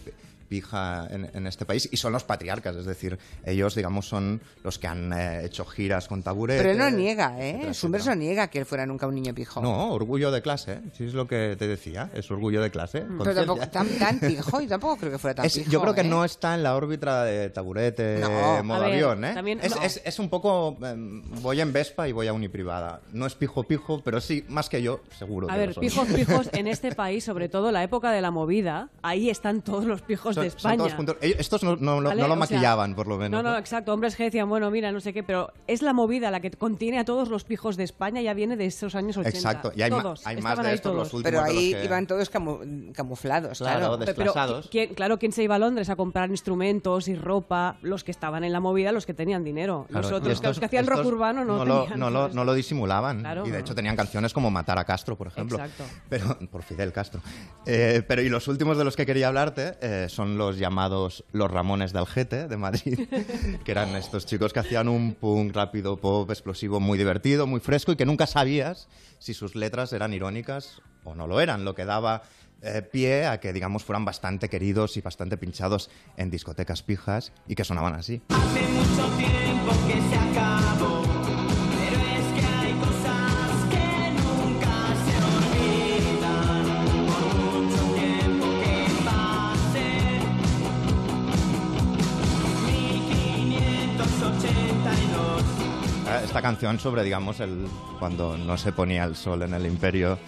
[0.49, 4.79] pija en, en este país y son los patriarcas, es decir, ellos digamos son los
[4.79, 6.61] que han eh, hecho giras con taburete.
[6.61, 7.51] Pero él no niega, ¿eh?
[7.51, 9.61] etcétera, Summers no niega que él fuera nunca un niño pijo.
[9.63, 10.81] no, orgullo de clase, ¿eh?
[10.97, 13.01] sí es lo que te decía, es orgullo de clase.
[13.01, 13.47] Pero conciencia.
[13.71, 15.71] tampoco tan, tan pijo, y tampoco creo que fuera tan Es- pijo.
[15.71, 16.05] yo creo que ¿eh?
[16.05, 18.63] no está en la órbita de taburete, No.
[18.65, 19.35] modo ver, avión, ¿eh?
[19.35, 19.83] también- es, no.
[19.83, 20.77] es- es un poco...
[20.85, 23.01] em, voy en Vespa y voy a uniprivada.
[23.13, 25.49] No es pijo pijo, pero sí, más que yo, seguro.
[25.51, 28.91] A que ver, pijos, pijos en este país, sobre todo la época de la movida,
[29.03, 30.77] ahí están todos los pijos Son- de son España.
[30.79, 31.17] todos juntos.
[31.21, 32.23] Ellos- Estos no, no- no- ¿Vale?
[32.23, 33.43] no lo O sea, maquillaban, por lo menos.
[33.43, 33.93] No, no, exacto.
[33.93, 36.99] Hombres que decían, bueno, mira, no sé qué, pero es la movida la que contiene
[36.99, 39.37] a todos los pijos de España, ya viene de esos años 80.
[39.37, 41.85] Exacto, y hay todos, hay más de estos, los últimos Pero de los ahí que-
[41.85, 44.15] iban todos camu- camuflados, Claro, claro.
[44.17, 44.63] Pero.
[44.71, 47.77] ¿quién- claro, ¿quién se iba a Londres a comprar instrumentos y ropa?
[47.83, 49.87] Los que estaban en la movida, los que tenían dinero.
[49.89, 52.45] Claro, los otros, estos- los que hacían rock urbano, no, lo, tenían no, lo, no
[52.45, 53.21] lo disimulaban.
[53.21, 53.47] Claro.
[53.47, 55.57] Y de hecho tenían canciones como Matar a Castro, por ejemplo.
[55.59, 55.85] Exacto.
[56.09, 57.21] Pero, por Fidel Castro.
[57.67, 61.51] Eh, pero y los últimos de los que quería hablarte eh, son los llamados Los
[61.51, 63.09] Ramones de Algete, de Madrid,
[63.65, 67.93] que eran estos chicos que hacían un punk rápido, pop, explosivo, muy divertido, muy fresco
[67.93, 71.85] y que nunca sabías si sus letras eran irónicas o no lo eran, lo que
[71.85, 72.23] daba
[72.63, 77.55] eh, pie a que, digamos, fueran bastante queridos y bastante pinchados en discotecas pijas y
[77.55, 78.23] que sonaban así.
[78.31, 81.04] Hace mucho tiempo que se acabó,
[96.45, 97.67] canción sobre, digamos, el,
[97.99, 100.19] cuando no se ponía el sol en el imperio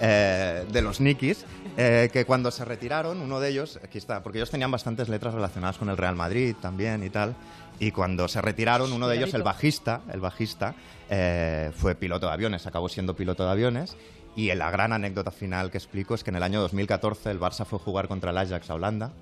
[0.00, 1.44] eh, de los Nikis,
[1.76, 5.34] eh, que cuando se retiraron, uno de ellos, aquí está, porque ellos tenían bastantes letras
[5.34, 7.36] relacionadas con el Real Madrid también y tal,
[7.78, 10.74] y cuando se retiraron, uno de ellos, el bajista, el bajista,
[11.10, 13.98] eh, fue piloto de aviones, acabó siendo piloto de aviones,
[14.34, 17.66] y la gran anécdota final que explico es que en el año 2014 el Barça
[17.66, 19.12] fue a jugar contra el Ajax a Holanda,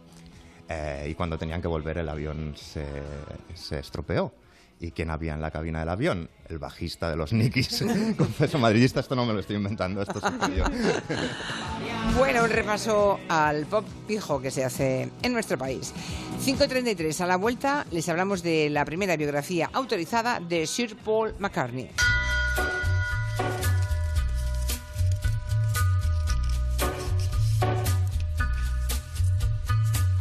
[1.04, 2.86] y cuando tenían que volver el avión se,
[3.54, 4.32] se estropeó.
[4.80, 6.28] ¿Y quién había en la cabina del avión?
[6.48, 7.84] El bajista de los Nikis.
[8.18, 10.64] Confeso madridista, esto no me lo estoy inventando, esto sucedió.
[12.18, 15.92] Bueno, un repaso al pop pijo que se hace en nuestro país.
[16.44, 21.90] 5.33, a la vuelta les hablamos de la primera biografía autorizada de Sir Paul McCartney.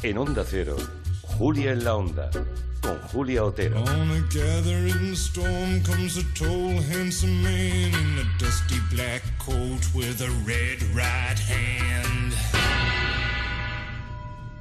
[0.01, 0.75] En Onda Cero,
[1.21, 2.29] Julia en la Onda,
[2.83, 3.81] con Julia Otero.
[3.81, 10.21] On a gathering storm comes a tall, handsome man in a dusty black coat with
[10.21, 12.33] a red right hand.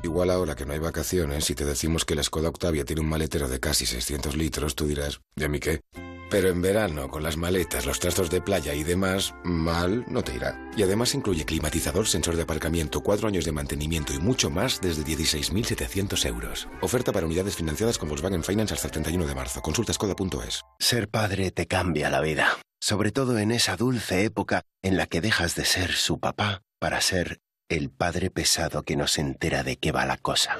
[0.02, 3.08] Igual ahora que no hay vacaciones y te decimos que la Skoda Octavia tiene un
[3.08, 5.80] maletero de casi 600 litros, tú dirás, ¿de mí qué?
[6.32, 10.34] Pero en verano, con las maletas, los trastos de playa y demás, mal no te
[10.34, 10.58] irá.
[10.74, 15.04] Y además incluye climatizador, sensor de aparcamiento, cuatro años de mantenimiento y mucho más desde
[15.04, 16.68] 16.700 euros.
[16.80, 19.60] Oferta para unidades financiadas con Volkswagen Finance hasta el 31 de marzo.
[19.60, 20.62] Consulta skoda.es.
[20.78, 25.20] Ser padre te cambia la vida, sobre todo en esa dulce época en la que
[25.20, 29.76] dejas de ser su papá para ser el padre pesado que no se entera de
[29.76, 30.56] qué va la cosa.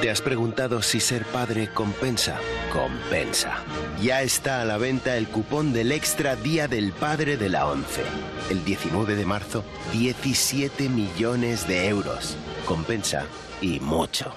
[0.00, 2.38] ¿Te has preguntado si ser padre compensa?
[2.72, 3.64] Compensa.
[4.00, 8.04] Ya está a la venta el cupón del Extra Día del Padre de la ONCE.
[8.48, 12.36] El 19 de marzo, 17 millones de euros.
[12.64, 13.26] Compensa
[13.60, 14.32] y mucho.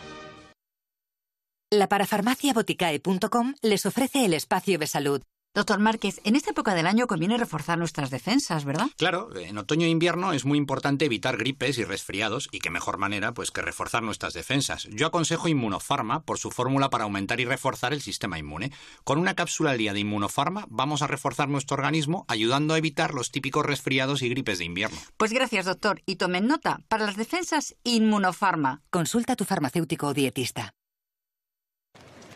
[1.69, 5.21] La parafarmaciaboticae.com les ofrece el espacio de salud.
[5.53, 8.87] Doctor Márquez, en esta época del año conviene reforzar nuestras defensas, ¿verdad?
[8.95, 12.97] Claro, en otoño e invierno es muy importante evitar gripes y resfriados y qué mejor
[12.97, 14.87] manera pues que reforzar nuestras defensas.
[14.93, 18.71] Yo aconsejo Inmunofarma por su fórmula para aumentar y reforzar el sistema inmune.
[19.03, 23.13] Con una cápsula al día de Inmunofarma vamos a reforzar nuestro organismo ayudando a evitar
[23.13, 24.97] los típicos resfriados y gripes de invierno.
[25.17, 26.01] Pues gracias, doctor.
[26.05, 28.83] Y tomen nota, para las defensas, Inmunofarma.
[28.89, 30.75] Consulta a tu farmacéutico o dietista.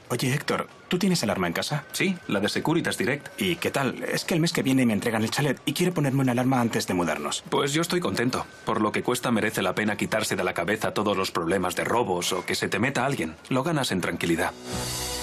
[0.08, 1.84] Oye, Héctor, ¿tú tienes alarma en casa?
[1.92, 3.42] Sí, la de Securitas Direct.
[3.42, 4.04] ¿Y qué tal?
[4.04, 6.62] Es que el mes que viene me entregan el chalet y quiero ponerme una alarma
[6.62, 7.44] antes de mudarnos.
[7.50, 8.46] Pues yo estoy contento.
[8.66, 11.86] Por lo que cuesta merece la pena quitarse de la cabeza todos los problemas de
[11.86, 13.36] robos o que se te meta alguien.
[13.50, 14.52] Lo ganas en tranquilidad.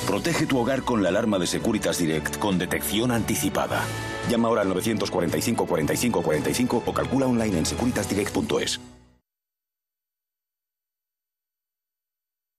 [0.06, 3.84] Protege tu hogar con la alarma de Securitas Direct con detección anticipada.
[4.28, 8.80] Llama ahora al 945 45 45 o calcula online en securitasdirect.es.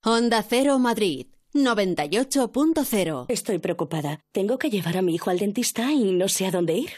[0.05, 3.25] Honda Cero Madrid 98.0.
[3.27, 4.21] Estoy preocupada.
[4.31, 6.89] Tengo que llevar a mi hijo al dentista y no sé a dónde ir.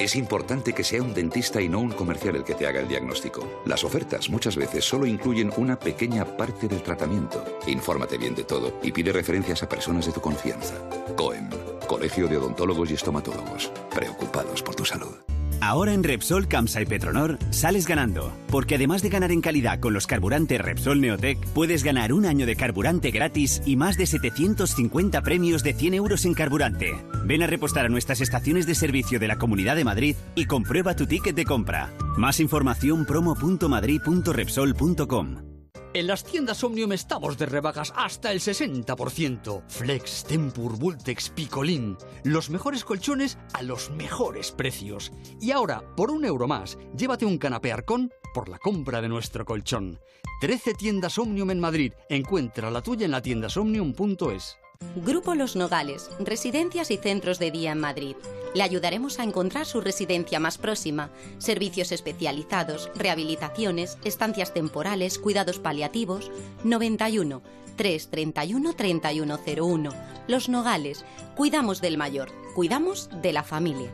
[0.00, 2.88] Es importante que sea un dentista y no un comercial el que te haga el
[2.88, 3.62] diagnóstico.
[3.66, 7.44] Las ofertas muchas veces solo incluyen una pequeña parte del tratamiento.
[7.66, 10.74] Infórmate bien de todo y pide referencias a personas de tu confianza.
[11.16, 11.50] COEM,
[11.86, 13.72] Colegio de Odontólogos y Estomatólogos.
[13.90, 15.16] Preocupados por tu salud.
[15.60, 19.92] Ahora en Repsol, Camsa y Petronor sales ganando, porque además de ganar en calidad con
[19.92, 25.22] los carburantes Repsol Neotec, puedes ganar un año de carburante gratis y más de 750
[25.22, 26.94] premios de 100 euros en carburante.
[27.24, 30.94] Ven a repostar a nuestras estaciones de servicio de la Comunidad de Madrid y comprueba
[30.94, 31.90] tu ticket de compra.
[32.16, 35.47] Más información promo.madrid.repsol.com.
[35.94, 39.62] En las tiendas Omnium estamos de rebajas hasta el 60%.
[39.68, 41.96] Flex, Tempur, Vultex, Picolín.
[42.24, 45.10] Los mejores colchones a los mejores precios.
[45.40, 49.46] Y ahora, por un euro más, llévate un canapé Arcón por la compra de nuestro
[49.46, 49.98] colchón.
[50.42, 51.92] 13 tiendas Omnium en Madrid.
[52.10, 54.58] Encuentra la tuya en la tiendasomnium.es.
[55.04, 58.16] Grupo Los Nogales, residencias y centros de día en Madrid.
[58.54, 66.32] Le ayudaremos a encontrar su residencia más próxima, servicios especializados, rehabilitaciones, estancias temporales, cuidados paliativos.
[66.64, 67.42] 91
[67.76, 69.90] 331 3101.
[70.26, 71.04] Los Nogales,
[71.36, 73.92] cuidamos del mayor, cuidamos de la familia.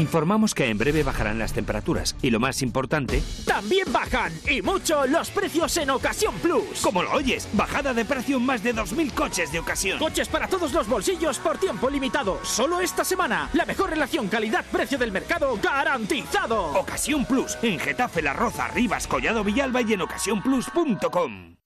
[0.00, 5.06] Informamos que en breve bajarán las temperaturas y lo más importante, También bajan y mucho
[5.06, 6.80] los precios en Ocasión Plus.
[6.82, 9.98] como lo oyes, bajada de precio en más de 2.000 coches de ocasión.
[9.98, 12.40] Coches para todos los bolsillos por tiempo limitado.
[12.44, 13.50] Solo esta semana.
[13.52, 16.72] La mejor relación calidad-precio del mercado garantizado.
[16.72, 21.59] Ocasión Plus, en Getafe, La Roza, Rivas, Collado Villalba y en ocasiónplus.com.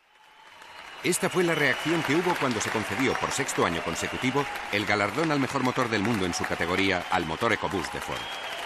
[1.05, 5.31] Esta fue la reacción que hubo cuando se concedió por sexto año consecutivo el galardón
[5.31, 8.17] al mejor motor del mundo en su categoría al motor EcoBoost de Ford.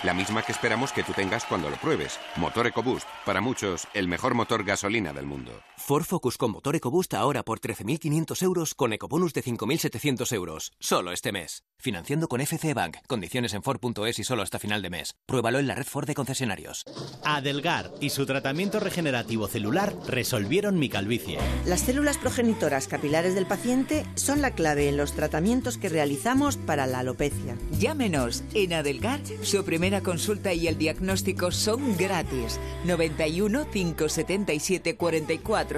[0.04, 2.20] La misma que esperamos que tú tengas cuando lo pruebes.
[2.36, 5.50] Motor EcoBoost, para muchos, el mejor motor gasolina del mundo.
[5.88, 10.70] Ford Focus con motor EcoBoost ahora por 13.500 euros con ecobonus de 5.700 euros.
[10.78, 11.64] Solo este mes.
[11.78, 12.98] Financiando con FC Bank.
[13.06, 15.14] Condiciones en Ford.es y solo hasta final de mes.
[15.24, 16.84] Pruébalo en la red Ford de concesionarios.
[17.24, 21.38] Adelgar y su tratamiento regenerativo celular resolvieron mi calvicie.
[21.64, 26.86] Las células progenitoras capilares del paciente son la clave en los tratamientos que realizamos para
[26.86, 27.56] la alopecia.
[27.70, 28.42] Llámenos.
[28.52, 32.60] En Adelgar, su primera consulta y el diagnóstico son gratis.
[32.84, 35.77] 91 577 44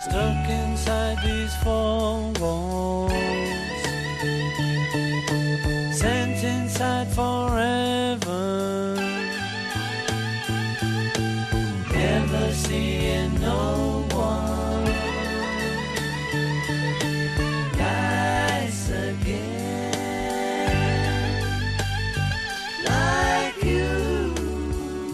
[0.00, 2.89] Stuck inside these four walls,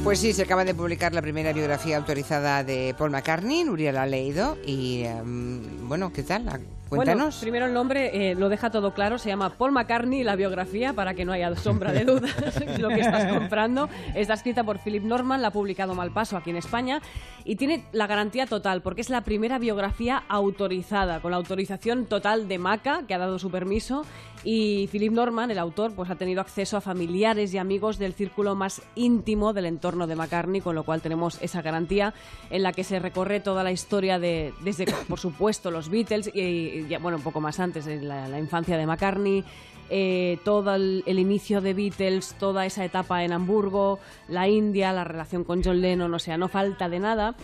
[0.07, 4.03] Pues sí, se acaba de publicar la primera biografía autorizada de Paul McCartney, Nuria la
[4.03, 6.45] ha leído y em, bueno, ¿qué tal?
[6.89, 7.35] Cuéntanos.
[7.35, 10.93] Bueno, primero el nombre eh, lo deja todo claro, se llama Paul McCartney, la biografía,
[10.93, 12.31] para que no haya sombra de dudas
[12.79, 13.89] lo que estás comprando.
[14.15, 17.03] Está escrita por Philip Norman, la ha publicado Malpaso aquí en España
[17.45, 22.47] y tiene la garantía total, porque es la primera biografía autorizada, con la autorización total
[22.47, 24.07] de Maca, que ha dado su permiso,
[24.49, 28.55] y Philip Norman, el autor, pues ha tenido acceso a familiares y amigos del círculo
[28.55, 32.15] más íntimo del entorno de McCartney, con lo cual tenemos esa garantía
[32.51, 36.87] en la que se recorre toda la historia de, desde, por supuesto, los Beatles y,
[36.87, 39.43] ya, bueno, un poco más antes, en la, la infancia de McCartney,
[39.91, 45.03] eh, todo el, el, inicio de Beatles, toda esa etapa en Hamburgo, la India, la
[45.03, 47.35] relación con John Lennon, o sea, no falta de nada.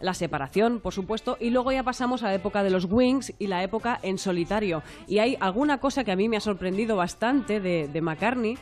[0.00, 3.48] La separación, por supuesto, y luego ya pasamos a la época de los Wings y
[3.48, 4.82] la época en solitario.
[5.06, 8.56] Y hay alguna cosa que a mí me ha sorprendido bastante de, McCartney,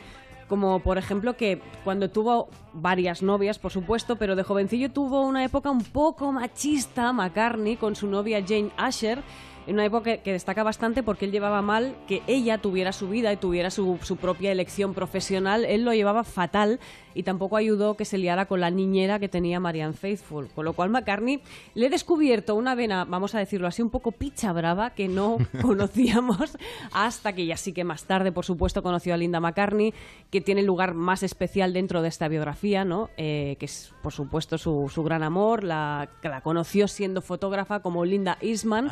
[0.47, 5.43] como por ejemplo que cuando tuvo varias novias, por supuesto, pero de jovencillo tuvo una
[5.43, 9.21] época un poco machista, McCartney, con su novia Jane Asher,
[9.67, 13.31] en una época que destaca bastante porque él llevaba mal que ella tuviera su vida
[13.33, 15.65] y tuviera su, su, propia elección profesional.
[15.65, 16.79] Él lo llevaba fatal
[17.13, 20.49] y tampoco ayudó que se liara con la niñera que tenía Marianne Faithful.
[20.49, 21.41] Con lo cual, McCartney
[21.73, 25.37] le he descubierto una vena, vamos a decirlo así, un poco picha brava que no
[25.61, 26.57] conocíamos
[26.93, 29.93] hasta que ya sí que más tarde, por supuesto, conoció a Linda McCartney,
[30.29, 33.09] que tiene el lugar más especial dentro de esta biografía, ¿no?
[33.17, 37.81] Eh, que es, por supuesto, su, su gran amor, la, que la conoció siendo fotógrafa
[37.81, 38.91] como Linda Eastman.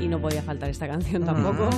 [0.00, 1.68] Y no podía faltar esta canción tampoco.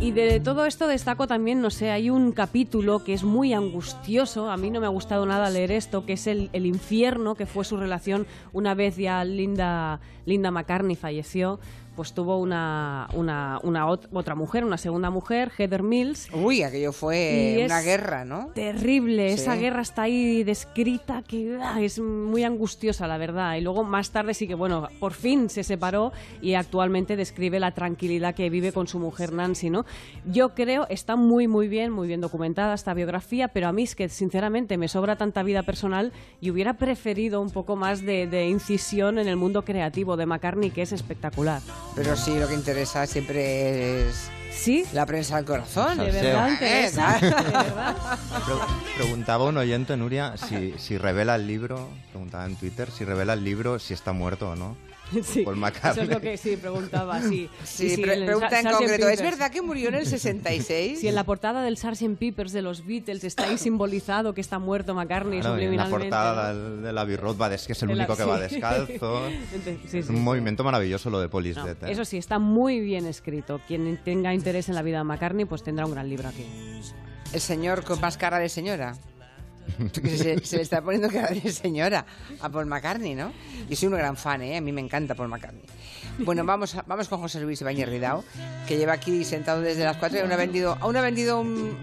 [0.00, 4.48] Y de todo esto destaco también, no sé, hay un capítulo que es muy angustioso,
[4.48, 7.46] a mí no me ha gustado nada leer esto, que es el, el infierno, que
[7.46, 11.58] fue su relación una vez ya Linda, Linda McCartney falleció,
[11.96, 16.28] pues tuvo una, una, una ot otra mujer, una segunda mujer, Heather Mills.
[16.32, 18.50] Uy, aquello fue una guerra, ¿no?
[18.54, 19.42] Terrible, sí.
[19.42, 23.56] esa guerra está ahí descrita que ah, es muy angustiosa, la verdad.
[23.56, 27.72] Y luego más tarde sí que, bueno, por fin se separó y actualmente describe la
[27.72, 29.86] tranquilidad que vive con su mujer Nancy, ¿no?
[30.26, 33.94] Yo creo, está muy, muy bien, muy bien documentada esta biografía, pero a mí es
[33.94, 38.48] que sinceramente me sobra tanta vida personal y hubiera preferido un poco más de, de
[38.48, 41.62] incisión en el mundo creativo de McCartney, que es espectacular.
[41.94, 44.84] Pero sí, lo que interesa siempre es ¿Sí?
[44.92, 45.98] la prensa al corazón.
[45.98, 47.18] De verdad, interesa.
[47.20, 47.96] ¿De verdad?
[48.44, 48.54] Pre
[48.96, 53.44] preguntaba un oyente, Nuria, si, si revela el libro, preguntaba en Twitter, si revela el
[53.44, 54.76] libro, si está muerto o no.
[55.22, 55.92] Sí, Paul McCartney.
[55.92, 57.48] eso es lo que sí preguntaba, sí.
[57.64, 61.00] Sí, sí pre pregunta en concreto, ¿es verdad que murió en el 66?
[61.00, 62.16] Si en la portada del Sgt.
[62.18, 65.84] Peppers de los Beatles está ahí simbolizado que está muerto McCartney Claro, y en la
[65.86, 66.04] subliminalmente.
[66.10, 68.38] portada del- de la Abbey Road va que es el De la- único que va
[68.40, 69.26] descalzo.
[69.28, 70.22] Entonces, sí, es un sí.
[70.22, 71.92] movimiento maravilloso lo de Police No, Dead, ¿eh?
[71.92, 73.60] Eso sí, está muy bien escrito.
[73.66, 76.44] Quien tenga interés en la vida de McCartney, pues tendrá un gran libro aquí.
[77.32, 78.96] El señor con más cara de señora.
[80.04, 82.06] Se, se le está poniendo cara de señora
[82.40, 83.32] a Paul McCartney, ¿no?
[83.68, 84.56] Yo soy un gran fan, ¿eh?
[84.56, 85.62] A mí me encanta Paul McCartney.
[86.18, 88.24] Bueno, vamos, a- vamos con José Luis Ibáñez Ridao,
[88.66, 91.76] que lleva aquí sentado desde las 4 y aún ha vendido, aún ha vendido un-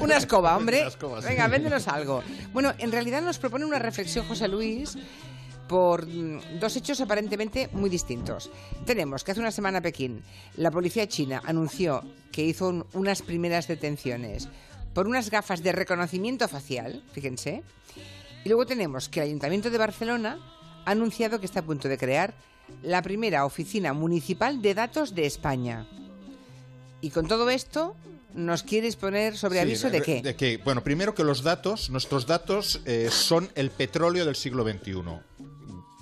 [0.00, 0.84] una escoba, hombre.
[1.26, 2.22] Venga, véndenos algo.
[2.52, 4.96] Bueno, en realidad nos propone una reflexión José Luis
[5.68, 8.50] por mm, dos hechos aparentemente muy distintos.
[8.86, 10.22] Tenemos que hace una semana Pekín,
[10.56, 14.48] la policía china anunció que hizo un- unas primeras detenciones
[14.94, 17.62] por unas gafas de reconocimiento facial, fíjense.
[18.44, 20.38] Y luego tenemos que el Ayuntamiento de Barcelona
[20.84, 22.34] ha anunciado que está a punto de crear
[22.82, 25.86] la primera oficina municipal de datos de España.
[27.00, 27.96] Y con todo esto,
[28.34, 30.22] ¿nos quieres poner sobre Sí, aviso de qué?
[30.22, 34.64] De que, bueno, primero que los datos, nuestros datos eh, son el petróleo del siglo
[34.64, 35.02] XXI.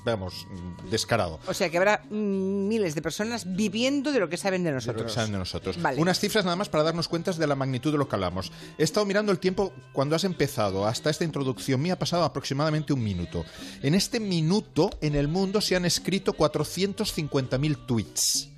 [0.05, 0.47] Vamos,
[0.91, 1.41] descarado.
[1.47, 4.75] O sea que habrá mm, miles de personas viviendo de lo que saben de de
[4.75, 5.13] lo que nosotros.
[5.13, 5.81] saben de nosotros.
[5.81, 6.01] Vale.
[6.01, 8.53] Unas cifras nada más para darnos cuenta de la magnitud de lo que hablamos.
[8.77, 11.81] He estado mirando el tiempo cuando has empezado hasta esta introducción.
[11.81, 13.45] Me ha pasado aproximadamente un minuto.
[13.83, 18.49] En este minuto, en el mundo se han escrito 450.000 tweets.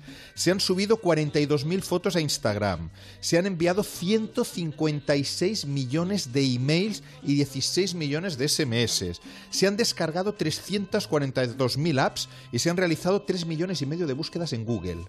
[0.41, 2.89] Se han subido 42.000 fotos a Instagram.
[3.19, 9.21] Se han enviado 156 millones de emails y 16 millones de SMS.
[9.51, 14.51] Se han descargado 342.000 apps y se han realizado 3 millones y medio de búsquedas
[14.53, 15.05] en Google.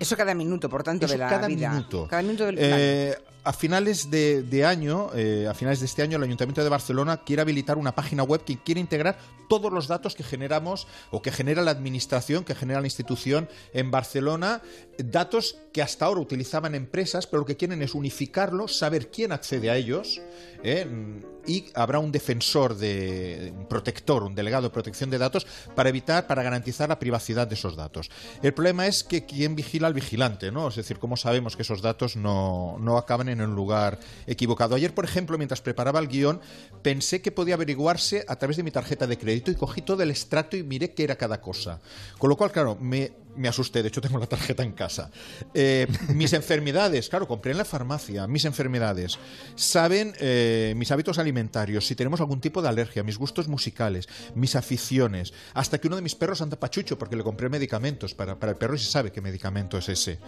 [0.00, 1.70] Eso cada minuto, por tanto, Eso de la cada vida.
[1.70, 2.06] minuto.
[2.08, 6.16] Cada minuto del Eh, a finales de, de año, eh, a finales de este año,
[6.16, 10.14] el Ayuntamiento de Barcelona quiere habilitar una página web que quiere integrar todos los datos
[10.14, 14.62] que generamos o que genera la administración, que genera la institución en Barcelona
[14.98, 19.70] datos que hasta ahora utilizaban empresas, pero lo que quieren es unificarlos, saber quién accede
[19.70, 20.20] a ellos,
[20.62, 20.86] ¿eh?
[21.46, 26.26] y habrá un defensor de un protector, un delegado de protección de datos para evitar,
[26.26, 28.10] para garantizar la privacidad de esos datos.
[28.42, 30.68] El problema es que quién vigila al vigilante, ¿no?
[30.68, 34.74] Es decir, cómo sabemos que esos datos no, no acaban en un lugar equivocado.
[34.74, 36.40] Ayer, por ejemplo, mientras preparaba el guion,
[36.82, 40.10] pensé que podía averiguarse a través de mi tarjeta de crédito y cogí todo el
[40.10, 41.80] extracto y miré qué era cada cosa.
[42.18, 45.10] Con lo cual, claro, me, me asusté, de hecho tengo la tarjeta en casa.
[45.54, 49.18] Eh, mis enfermedades, claro, compré en la farmacia, mis enfermedades.
[49.54, 54.56] Saben eh, mis hábitos alimentarios, si tenemos algún tipo de alergia, mis gustos musicales, mis
[54.56, 55.32] aficiones.
[55.54, 58.58] Hasta que uno de mis perros anda pachucho porque le compré medicamentos para, para el
[58.58, 60.18] perro y se sabe qué medicamento es ese.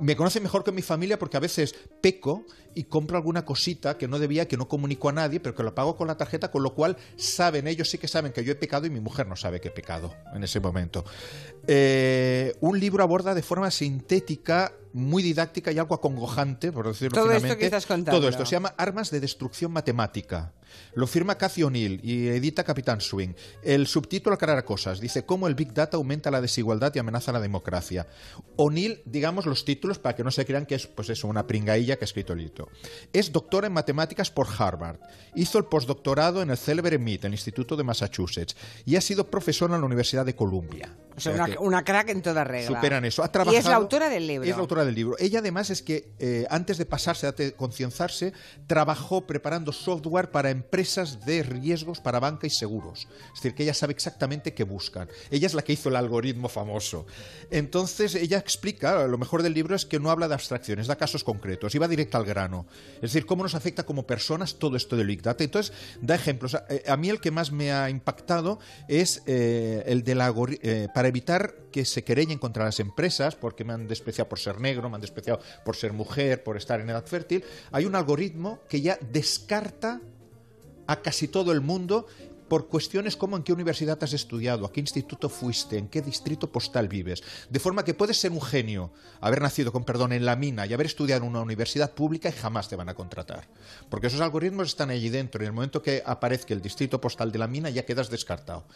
[0.00, 4.08] Me conoce mejor que mi familia porque a veces peco y compro alguna cosita que
[4.08, 6.62] no debía, que no comunico a nadie, pero que lo pago con la tarjeta, con
[6.62, 9.36] lo cual saben, ellos sí que saben que yo he pecado y mi mujer no
[9.36, 11.04] sabe que he pecado en ese momento.
[11.66, 17.32] Eh, un libro aborda de forma sintética muy didáctica y algo acongojante, por decirlo Todo
[17.32, 18.18] esto que estás contando.
[18.18, 20.52] Todo esto se llama Armas de Destrucción Matemática.
[20.94, 23.30] Lo firma Cathy O'Neill y edita Capitán Swing.
[23.62, 25.00] El subtítulo aclara cosas.
[25.00, 28.06] Dice cómo el Big Data aumenta la desigualdad y amenaza la democracia.
[28.56, 31.96] O'Neill, digamos los títulos para que no se crean que es pues eso, una pringailla
[31.96, 32.42] que ha escrito el.
[33.12, 34.98] Es doctora en matemáticas por Harvard.
[35.34, 39.74] Hizo el postdoctorado en el célebre MIT, el Instituto de Massachusetts, y ha sido profesora
[39.74, 40.94] en la Universidad de Columbia.
[41.16, 42.66] O sea, O una, sea que una crack en toda regla.
[42.66, 43.22] Superan eso.
[43.22, 44.48] Ha Y es la autora del libro.
[44.48, 45.16] Es la autora del libro.
[45.18, 48.32] Ella además es que eh, antes de pasarse, de concienciarse,
[48.66, 53.08] trabajó preparando software para empresas de riesgos para banca y seguros.
[53.28, 55.08] Es decir, que ella sabe exactamente qué buscan.
[55.30, 57.06] Ella es la que hizo el algoritmo famoso.
[57.50, 61.24] Entonces, ella explica, lo mejor del libro es que no habla de abstracciones, da casos
[61.24, 62.66] concretos y va directo al grano.
[62.96, 65.42] Es decir, cómo nos afecta como personas todo esto del Big Data.
[65.44, 66.54] Entonces, da ejemplos.
[66.54, 70.32] A, eh, mí el que más me ha impactado es eh, el de la
[70.62, 74.60] eh, para evitar que se querellen contra las empresas porque me han despreciado por ser
[74.60, 77.42] negro, me han despreciado por ser mujer, por estar en edad fértil.
[77.72, 80.00] Hay un algoritmo que ya descarta
[80.92, 82.06] a casi todo el mundo
[82.52, 86.52] por cuestiones como en qué universidad has estudiado, a qué instituto fuiste, en qué distrito
[86.52, 87.22] postal vives.
[87.48, 90.74] De forma que puedes ser un genio, haber nacido, con perdón, en la mina y
[90.74, 93.48] haber estudiado en una universidad pública y jamás te van a contratar.
[93.88, 97.32] Porque esos algoritmos están allí dentro y en el momento que aparezca el distrito postal
[97.32, 98.66] de la mina ya quedas descartado.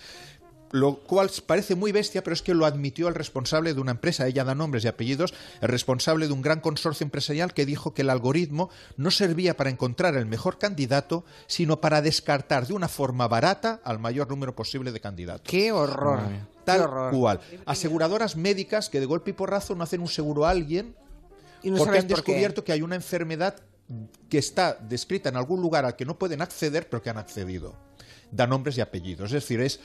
[0.72, 4.26] Lo cual parece muy bestia, pero es que lo admitió el responsable de una empresa,
[4.26, 8.02] ella da nombres y apellidos, el responsable de un gran consorcio empresarial que dijo que
[8.02, 13.28] el algoritmo no servía para encontrar el mejor candidato, sino para descartar de una forma
[13.28, 15.48] barata al mayor número posible de candidatos.
[15.48, 16.20] ¡Qué horror!
[16.64, 17.12] Tal ¡Qué horror!
[17.12, 17.40] cual.
[17.64, 20.96] Aseguradoras médicas que de golpe y porrazo no hacen un seguro a alguien
[21.62, 23.56] Y no porque han por descubierto que hay una enfermedad
[24.28, 27.74] que está descrita en algún lugar al que no pueden acceder, pero que han accedido.
[28.32, 29.26] Da nombres y apellidos.
[29.26, 29.78] Es decir, es.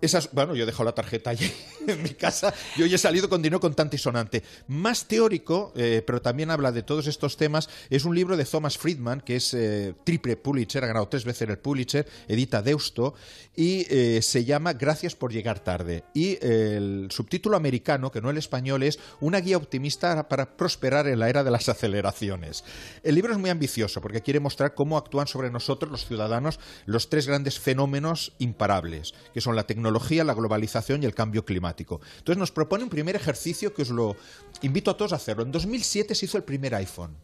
[0.00, 1.52] Esas, bueno, yo he dejado la tarjeta allí
[1.86, 4.42] en mi casa y hoy he salido con dinero contante y sonante.
[4.68, 8.78] Más teórico, eh, pero también habla de todos estos temas, es un libro de Thomas
[8.78, 13.14] Friedman, que es eh, triple Pulitzer, ha ganado tres veces el Pulitzer, edita Deusto,
[13.56, 16.04] y eh, se llama Gracias por llegar tarde.
[16.14, 21.18] Y el subtítulo americano, que no el español, es Una guía optimista para prosperar en
[21.18, 22.64] la era de las aceleraciones.
[23.02, 27.08] El libro es muy ambicioso porque quiere mostrar cómo actúan sobre nosotros, los ciudadanos, los
[27.10, 32.00] tres grandes fenómenos imparables, que son la tecnología, la globalización y el cambio climático.
[32.18, 34.16] Entonces nos propone un primer ejercicio que os lo
[34.62, 35.42] invito a todos a hacerlo.
[35.42, 37.16] En 2007 se hizo el primer iPhone.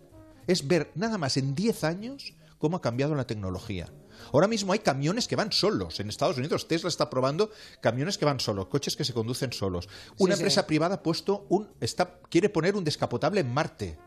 [0.47, 3.93] Es ver nada más en 10 años cómo ha cambiado la tecnología.
[4.33, 6.01] Ahora mismo hay camiones que van solos.
[6.01, 7.51] En Estados Unidos Tesla está probando
[7.81, 9.89] camiones que van solos, coches que se conducen solos.
[10.19, 10.41] Una sí.
[10.41, 13.99] empresa privada ha puesto un está quiere poner un descapotable en Marte.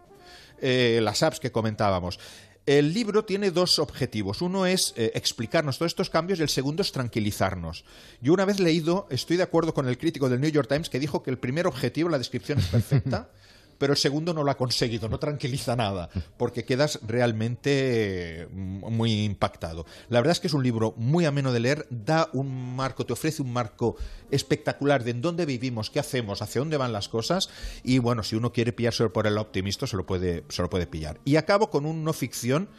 [0.59, 2.19] Eh, las apps que comentábamos.
[2.67, 4.41] El libro tiene dos objetivos.
[4.41, 7.85] Uno es eh, explicarnos todos estos cambios y el segundo es tranquilizarnos.
[8.19, 10.99] Yo una vez leído, estoy de acuerdo con el crítico del New York Times que
[10.99, 13.29] dijo que el primer objetivo, la descripción es perfecta,
[13.77, 19.23] pero el segundo no lo ha conseguido, no tranquiliza nada, porque quedas realmente eh, muy
[19.23, 19.85] impactado.
[20.09, 23.13] La verdad es que es un libro muy ameno de leer, da un marco, te
[23.13, 23.95] ofrece un marco
[24.31, 27.49] espectacular de en dónde vivimos, qué hacemos, hacia dónde van las cosas,
[27.83, 30.87] y bueno, si uno quiere pillarse por el optimista, se lo puede, se lo puede
[30.87, 31.19] pillar.
[31.25, 32.69] Y acabo con un no ficción,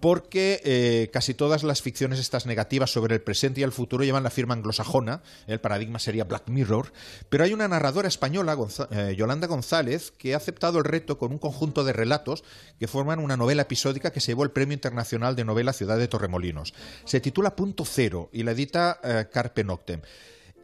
[0.00, 4.22] porque eh, casi todas las ficciones estas negativas sobre el presente y el futuro llevan
[4.22, 6.92] la firma anglosajona, el paradigma sería Black Mirror,
[7.28, 8.56] pero hay una narradora española,
[8.90, 12.44] eh, Yolanda González, que ha aceptado el reto con un conjunto de relatos
[12.78, 16.08] que forman una novela episódica que se llevó el Premio Internacional de Novela Ciudad de
[16.08, 16.72] Torremolinos.
[17.04, 20.00] Se titula Punto Cero y la edita eh, Carpe Noctem.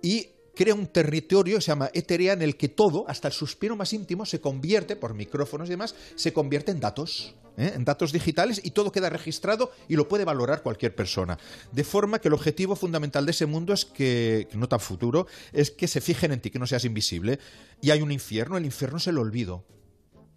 [0.03, 3.93] Y crea un territorio, se llama Eterea, en el que todo, hasta el suspiro más
[3.93, 7.34] íntimo, se convierte, por micrófonos y demás, se convierte en datos.
[7.57, 7.72] ¿Eh?
[7.74, 11.38] en datos digitales y todo queda registrado y lo puede valorar cualquier persona.
[11.72, 15.70] De forma que el objetivo fundamental de ese mundo es que, no tan futuro, es
[15.70, 17.38] que se fijen en ti, que no seas invisible.
[17.80, 19.64] Y hay un infierno, el infierno es el olvido.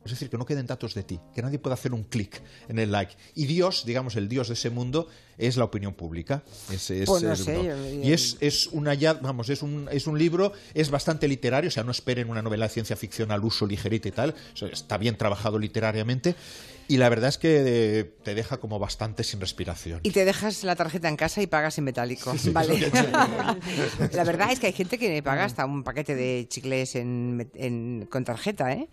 [0.06, 2.80] Es decir, que no queden datos de ti, que nadie pueda hacer un clic en
[2.80, 3.16] el like.
[3.36, 6.42] Y Dios, digamos, el Dios de ese mundo es la opinión pública.
[6.72, 7.64] Es, es Pues no el- sé, no.
[7.64, 11.68] yo- Y es, es una ya, vamos, es un, es un libro, es bastante literario,
[11.68, 14.36] o sea, no esperen una novela de ciencia ficción al uso ligerita y tal.
[14.54, 16.34] O sea, está bien trabajado literariamente.
[16.90, 17.64] Y la verdad es que
[18.00, 20.00] eh, te deja como bastante sin respiración.
[20.04, 22.36] Y te dejas la tarjeta en casa y pagas en metálico.
[22.38, 22.92] Sí, vale.
[24.14, 28.08] la verdad es que hay gente que paga hasta un paquete de chicles en, en-
[28.10, 28.90] con tarjeta, ¿eh?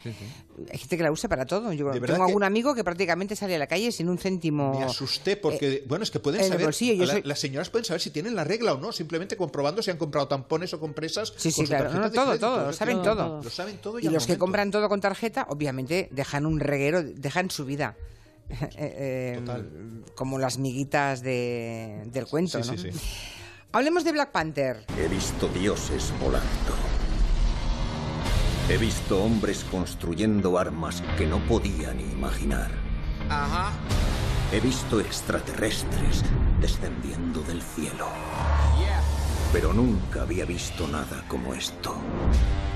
[0.72, 1.72] Hay gente que la usa para todo.
[1.72, 4.78] Yo tengo algún amigo que prácticamente sale a la calle sin un céntimo.
[4.78, 7.70] Me asusté porque, bueno, es que pueden en el saber, bolsillo, la- soy- las señoras
[7.70, 10.80] pueden saber si tienen la regla o no, simplemente comprobando si han comprado tampones o
[10.80, 11.32] compresas.
[11.36, 11.90] Sí, sí, claro.
[11.92, 12.46] No, todo, crédito.
[12.46, 13.42] todo, lo saben todo.
[13.42, 17.50] Lo saben todo y, los que compran todo con tarjeta, obviamente, dejan un reguero, dejan
[17.50, 17.85] su vida.
[18.48, 22.78] Eh, eh, como las miguitas de- del cuento, Sí, ¿no?
[22.78, 22.98] sí, sí.
[23.72, 24.84] Hablemos de Black Panther.
[24.96, 26.46] He visto dioses volando.
[28.68, 32.70] He visto hombres construyendo armas que no podían imaginar.
[33.28, 33.72] Ajá.
[34.52, 36.22] He visto extraterrestres
[36.60, 38.06] descendiendo del cielo.
[39.52, 41.96] Pero nunca había visto nada como esto.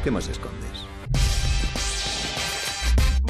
[0.05, 0.85] ¿Qué más escondes?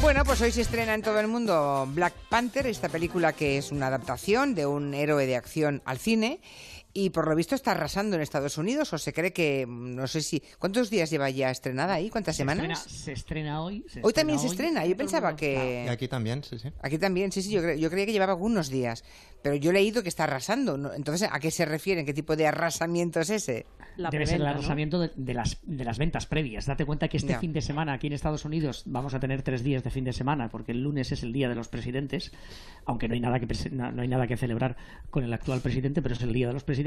[0.01, 3.71] Bueno, pues hoy se estrena en todo el mundo Black Panther, esta película que es
[3.71, 6.41] una adaptación de un héroe de acción al cine.
[6.93, 10.07] Y por lo visto está arrasando en Estados Unidos, o se cree que, mm, no
[10.09, 10.43] sé si...
[10.59, 12.11] ¿Cuántos días lleva ya estrenada ahí?
[12.11, 12.81] ¿Cuántas Se semanas?
[12.87, 13.85] estrena- se estrena hoy.
[13.89, 14.85] se Hoy también se estrena.
[14.85, 15.85] Yo pensaba que...
[15.87, 16.69] Y aquí también, sí, sí.
[16.83, 19.05] Aquí también, sí, sí, yo, cre- yo creía que llevaba algunos días.
[19.43, 20.77] Pero yo he leído que está arrasando.
[20.77, 20.93] ¿no?
[20.93, 22.05] Entonces, ¿a qué se refieren?
[22.05, 23.67] ¿Qué tipo de arrasamiento es ese?
[24.11, 26.67] Debe ser el arrasamiento de, de las, de las ventas previas.
[26.67, 27.39] Date cuenta que este Ya.
[27.41, 30.13] fin de semana aquí en Estados Unidos vamos a tener tres días de fin de
[30.13, 32.33] semana porque el lunes es el día de los presidentes,
[32.85, 34.77] aunque no hay nada que no hay nada que celebrar
[35.11, 36.80] con el actual presidente, pero es el día de los presidentes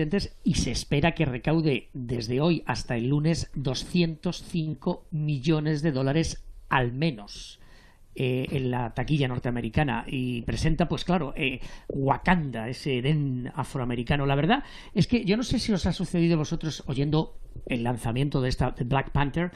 [0.44, 6.92] y se espera que recaude desde hoy hasta el lunes 205 millones de dólares al
[6.92, 7.60] menos.
[8.16, 14.28] eh, en la taquilla norteamericana y presenta, pues claro, eh, Wakanda, ese Edén afroamericano.
[14.28, 14.64] La verdad
[14.94, 18.50] es que yo no sé si os ha sucedido a vosotros oyendo el lanzamiento de
[18.50, 19.50] esta de Black Panther,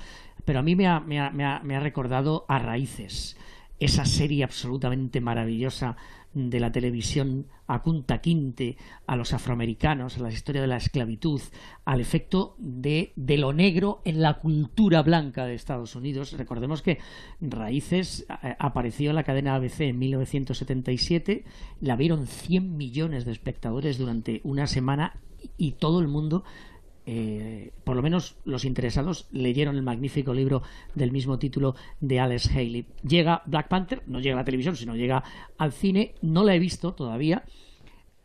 [0.43, 3.37] pero a mí me ha, me ha- me ha- me ha recordado a Raíces,
[3.79, 5.97] esa serie absolutamente maravillosa
[6.33, 11.41] de la televisión a Kunta Quinte, a los afroamericanos, a la historia de la esclavitud,
[11.83, 16.33] al efecto de, de lo negro en la cultura blanca de Estados Unidos.
[16.33, 16.99] Recordemos que
[17.41, 21.43] Raíces eh, apareció en la cadena ABC en 1977,
[21.81, 25.19] la vieron 100 millones de espectadores durante una semana
[25.57, 26.43] y todo el mundo
[27.09, 30.61] eh, por lo menos los interesados leyeron el magnífico libro
[30.93, 32.85] del mismo título de Alex Haley.
[33.07, 35.23] Llega Black Panther, no llega a la televisión, sino llega
[35.57, 36.15] al cine.
[36.21, 37.45] No la he visto todavía,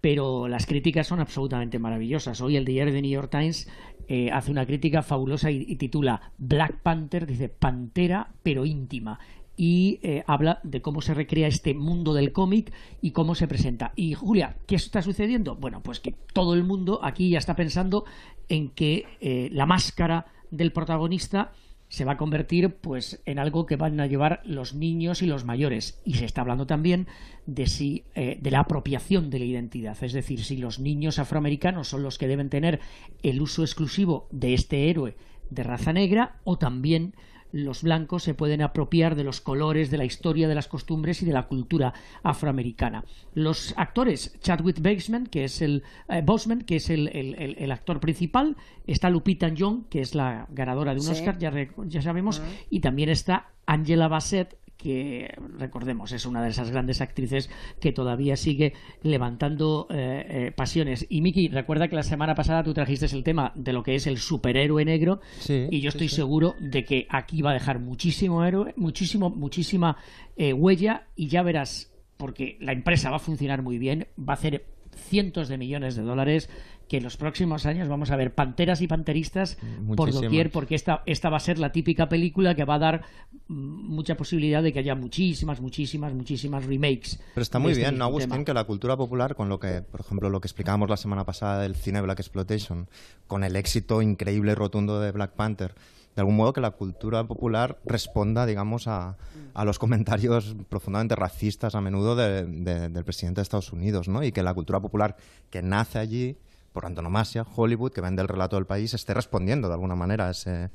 [0.01, 2.41] pero las críticas son absolutamente maravillosas.
[2.41, 3.71] Hoy el diario de New York Times
[4.09, 9.21] eh, hace una crítica fabulosa y, y titula Black Panther, dice Pantera, pero íntima.
[9.65, 13.93] Y eh, habla de cómo se recrea este mundo del cómic y cómo se presenta.
[13.95, 15.55] Y Julia, ¿qué está sucediendo?
[15.55, 18.05] Bueno, pues que todo el mundo aquí ya está pensando
[18.49, 21.53] en que eh, la máscara del protagonista
[21.87, 25.45] se va a convertir pues en algo que van a llevar los niños y los
[25.45, 27.07] mayores y se está hablando también
[27.47, 31.87] de si eh, de la apropiación de la identidad es decir si los niños afroamericanos
[31.87, 32.81] son los que deben tener
[33.23, 35.15] el uso exclusivo de este héroe
[35.51, 37.15] de raza negra o también
[37.53, 41.27] los blancos se pueden apropiar de los colores, de la historia, de las costumbres y
[41.27, 41.93] de la cultura
[42.23, 43.05] afroamericana.
[43.35, 47.71] Los actores, Chadwick Boseman, que es el eh, Boseman, que es el, el- el- el
[47.73, 51.13] actor principal, está Lupita Nyong'o, que es la ganadora de un Sí.
[51.13, 57.01] Oscar, ya, sabemos, y también está Angela Bassett, que recordemos es una de esas grandes
[57.01, 57.49] actrices
[57.81, 58.73] que todavía sigue
[59.03, 61.07] levantando eh, eh, pasiones.
[61.09, 64.07] Y Miki, recuerda que la semana pasada tú trajiste el tema de lo que es
[64.07, 66.17] el superhéroe negro Sí, y yo sí, estoy sí.
[66.17, 69.97] seguro de que aquí va a dejar muchísimo héroe, muchísimo, muchísima
[70.37, 74.37] eh, huella y ya verás, porque la empresa va a funcionar muy bien, va a
[74.37, 76.51] hacer cientos de millones de dólares
[76.89, 79.57] que en los próximos años vamos a ver panteras y panteristas
[79.97, 83.03] por doquier porque esta, esta va a ser la típica película que va a dar
[83.49, 87.19] mm, mucha posibilidad de que haya muchísimas, muchísimas, muchísimas remakes.
[87.35, 88.45] Pero está muy este bien, ¿no, Agustín?
[88.45, 91.61] Que la cultura popular, con lo que, por ejemplo, lo que explicábamos la semana pasada
[91.63, 92.89] del cine Black Exploitation,
[93.27, 95.75] con el éxito increíble y rotundo de Black Panther,
[96.15, 99.17] de algún modo que la cultura popular responda, digamos, a,
[99.55, 104.23] a los comentarios profundamente racistas a menudo de- de- del presidente de Estados Unidos, ¿no?
[104.23, 105.17] Y que la cultura popular
[105.49, 106.37] que nace allí,
[106.73, 110.31] por antonomasia, Hollywood, que vende el relato del país, esté respondiendo de alguna manera a
[110.31, 110.71] ese,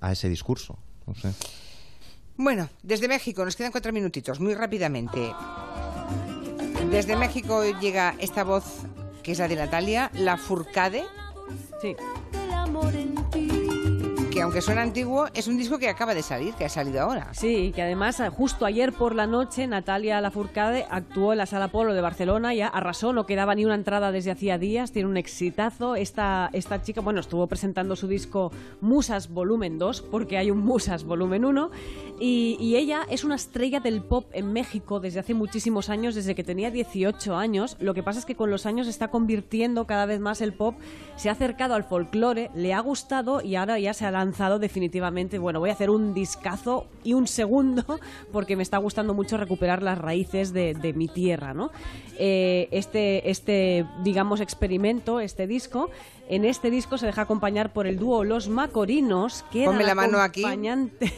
[0.00, 0.78] a ese discurso.
[1.06, 1.32] No sé.
[2.36, 5.32] Bueno, desde México nos quedan cuatro minutitos, muy rápidamente.
[6.90, 8.64] Desde México llega esta voz
[9.22, 11.04] que es la de Natalia, La Furcade.
[11.80, 11.96] Sí.
[14.32, 17.28] Que aunque suena antiguo, es un disco que acaba de salir, que ha salido ahora.
[17.34, 21.68] Sí, que además eh, justo ayer por la noche Natalia Lafourcade actuó en la Sala
[21.68, 25.18] Polo de Barcelona, ya arrasó, no quedaba ni una entrada desde hacía días, tiene un
[25.18, 25.96] exitazo.
[25.96, 31.04] Esta, esta chica, bueno, estuvo presentando su disco Musas Volumen 2, porque hay un Musas
[31.04, 31.70] Volumen 1,
[32.18, 36.34] y, y ella es una estrella del pop en México desde hace muchísimos años, desde
[36.34, 37.76] que tenía 18 años.
[37.80, 40.54] Lo que pasa es que con los años se está convirtiendo cada vez más el
[40.54, 40.74] pop,
[41.16, 44.21] se ha acercado al folclore, le ha gustado y ahora ya se ha
[44.58, 47.84] definitivamente, bueno, voy a hacer un discazo y un segundo
[48.32, 51.70] porque me está gustando mucho recuperar las raíces de, de mi tierra, ¿no?
[52.18, 55.90] Eh, este, este, digamos, experimento, este disco,
[56.28, 60.18] en este disco se deja acompañar por el dúo Los Macorinos, que Ponme la mano
[60.18, 60.42] aquí.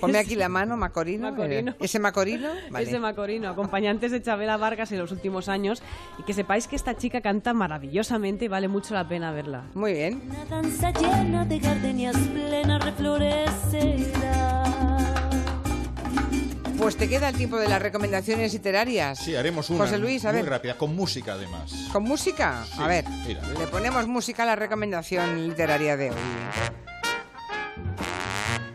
[0.01, 1.31] Ponme aquí la mano, Macorino.
[1.31, 1.75] Macorino.
[1.79, 2.49] ¿Ese Macorino?
[2.71, 2.85] Vale.
[2.85, 5.83] Ese Macorino, acompañantes de Chabela Vargas en los últimos años.
[6.19, 9.65] Y que sepáis que esta chica canta maravillosamente y vale mucho la pena verla.
[9.75, 10.23] Muy bien.
[10.27, 14.65] Una danza llena de gardenias plena reflorecerá.
[16.79, 19.19] Pues te queda el tiempo de las recomendaciones literarias.
[19.19, 21.73] Sí, haremos una José Luis, a muy rápida, con música además.
[21.93, 22.65] ¿Con música?
[22.67, 23.41] Sí, a ver, mira.
[23.59, 26.17] le ponemos música a la recomendación literaria de hoy.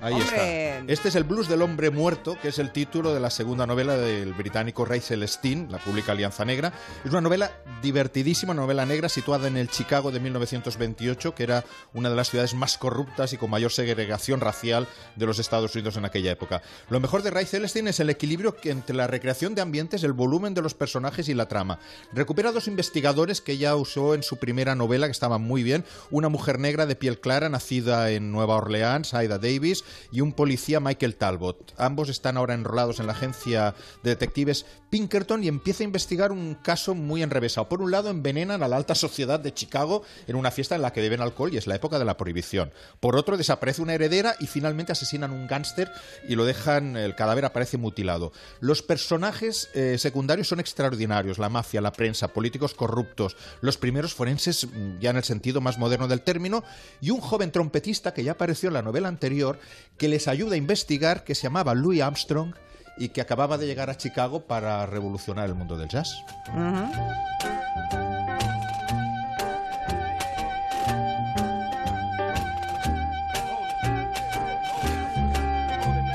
[0.01, 0.77] Ahí Hombre.
[0.77, 0.91] está.
[0.91, 3.97] Este es el blues del hombre muerto, que es el título de la segunda novela
[3.97, 6.71] del británico Ray Celestine, la pública Alianza Negra.
[7.03, 11.65] Es una novela divertidísima, una novela negra situada en el Chicago de 1928, que era
[11.93, 15.97] una de las ciudades más corruptas y con mayor segregación racial de los Estados Unidos
[15.97, 16.61] en aquella época.
[16.89, 20.53] Lo mejor de Ray Celestine es el equilibrio entre la recreación de ambientes, el volumen
[20.53, 21.79] de los personajes y la trama.
[22.13, 25.83] Recupera dos investigadores que ella usó en su primera novela, que estaban muy bien.
[26.09, 30.79] Una mujer negra de piel clara, nacida en Nueva Orleans, Aida Davis, y un policía,
[30.79, 31.73] Michael Talbot.
[31.77, 36.55] Ambos están ahora enrolados en la agencia de detectives Pinkerton y empieza a investigar un
[36.55, 37.69] caso muy enrevesado.
[37.69, 40.93] Por un lado, envenenan a la alta sociedad de Chicago en una fiesta en la
[40.93, 42.71] que beben alcohol y es la época de la prohibición.
[42.99, 45.91] Por otro, desaparece una heredera y finalmente asesinan un gángster
[46.27, 48.31] y lo dejan, el cadáver aparece mutilado.
[48.59, 54.65] Los personajes eh, secundarios son extraordinarios, la mafia, la prensa, políticos corruptos, los primeros forenses
[54.65, 56.63] mm, ya en el sentido más moderno del término
[57.01, 59.59] y un joven trompetista que ya apareció en la novela anterior
[59.97, 62.53] que les ayuda a investigar que se llamaba Louis Armstrong
[62.97, 66.23] y que acababa de llegar a Chicago para revolucionar el mundo del jazz.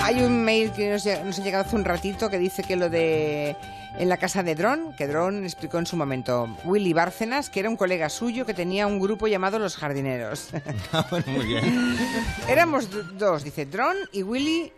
[0.00, 3.56] Hay un mail que nos, ha llegado hace un ratito que dice que lo de
[3.98, 7.68] en la casa de Dron, que Dron explicó en su momento, Willy Bárcenas, que era
[7.68, 10.48] un colega suyo que tenía un grupo llamado Los Jardineros.
[11.26, 11.96] Muy bien.
[12.48, 12.88] Éramos
[13.18, 14.72] dos, dice Dron y Willy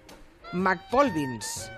[0.52, 1.70] McPolvins.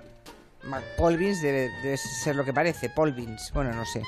[0.64, 4.02] McPolvins debe, debe ser lo que parece, Polvins, bueno, no sé.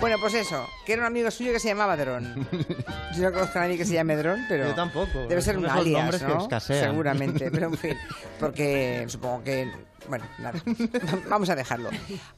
[0.00, 2.46] Bueno, pues eso, que era un amigo suyo que se llamaba Dron.
[3.16, 4.68] Yo no conozco a nadie que se llame Dron, pero...
[4.68, 5.26] Yo tampoco.
[5.26, 6.42] Debe ser Son un alias, que ¿no?
[6.42, 6.90] escasean.
[6.90, 7.96] Seguramente, pero en fin,
[8.38, 9.72] porque supongo que...
[10.06, 10.62] Bueno, nada,
[11.28, 11.90] vamos a dejarlo.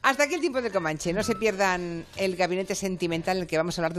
[0.02, 1.12] Hasta aquí el tiempo del Comanche.
[1.12, 3.98] No se pierdan el gabinete sentimental en el que vamos a hablar de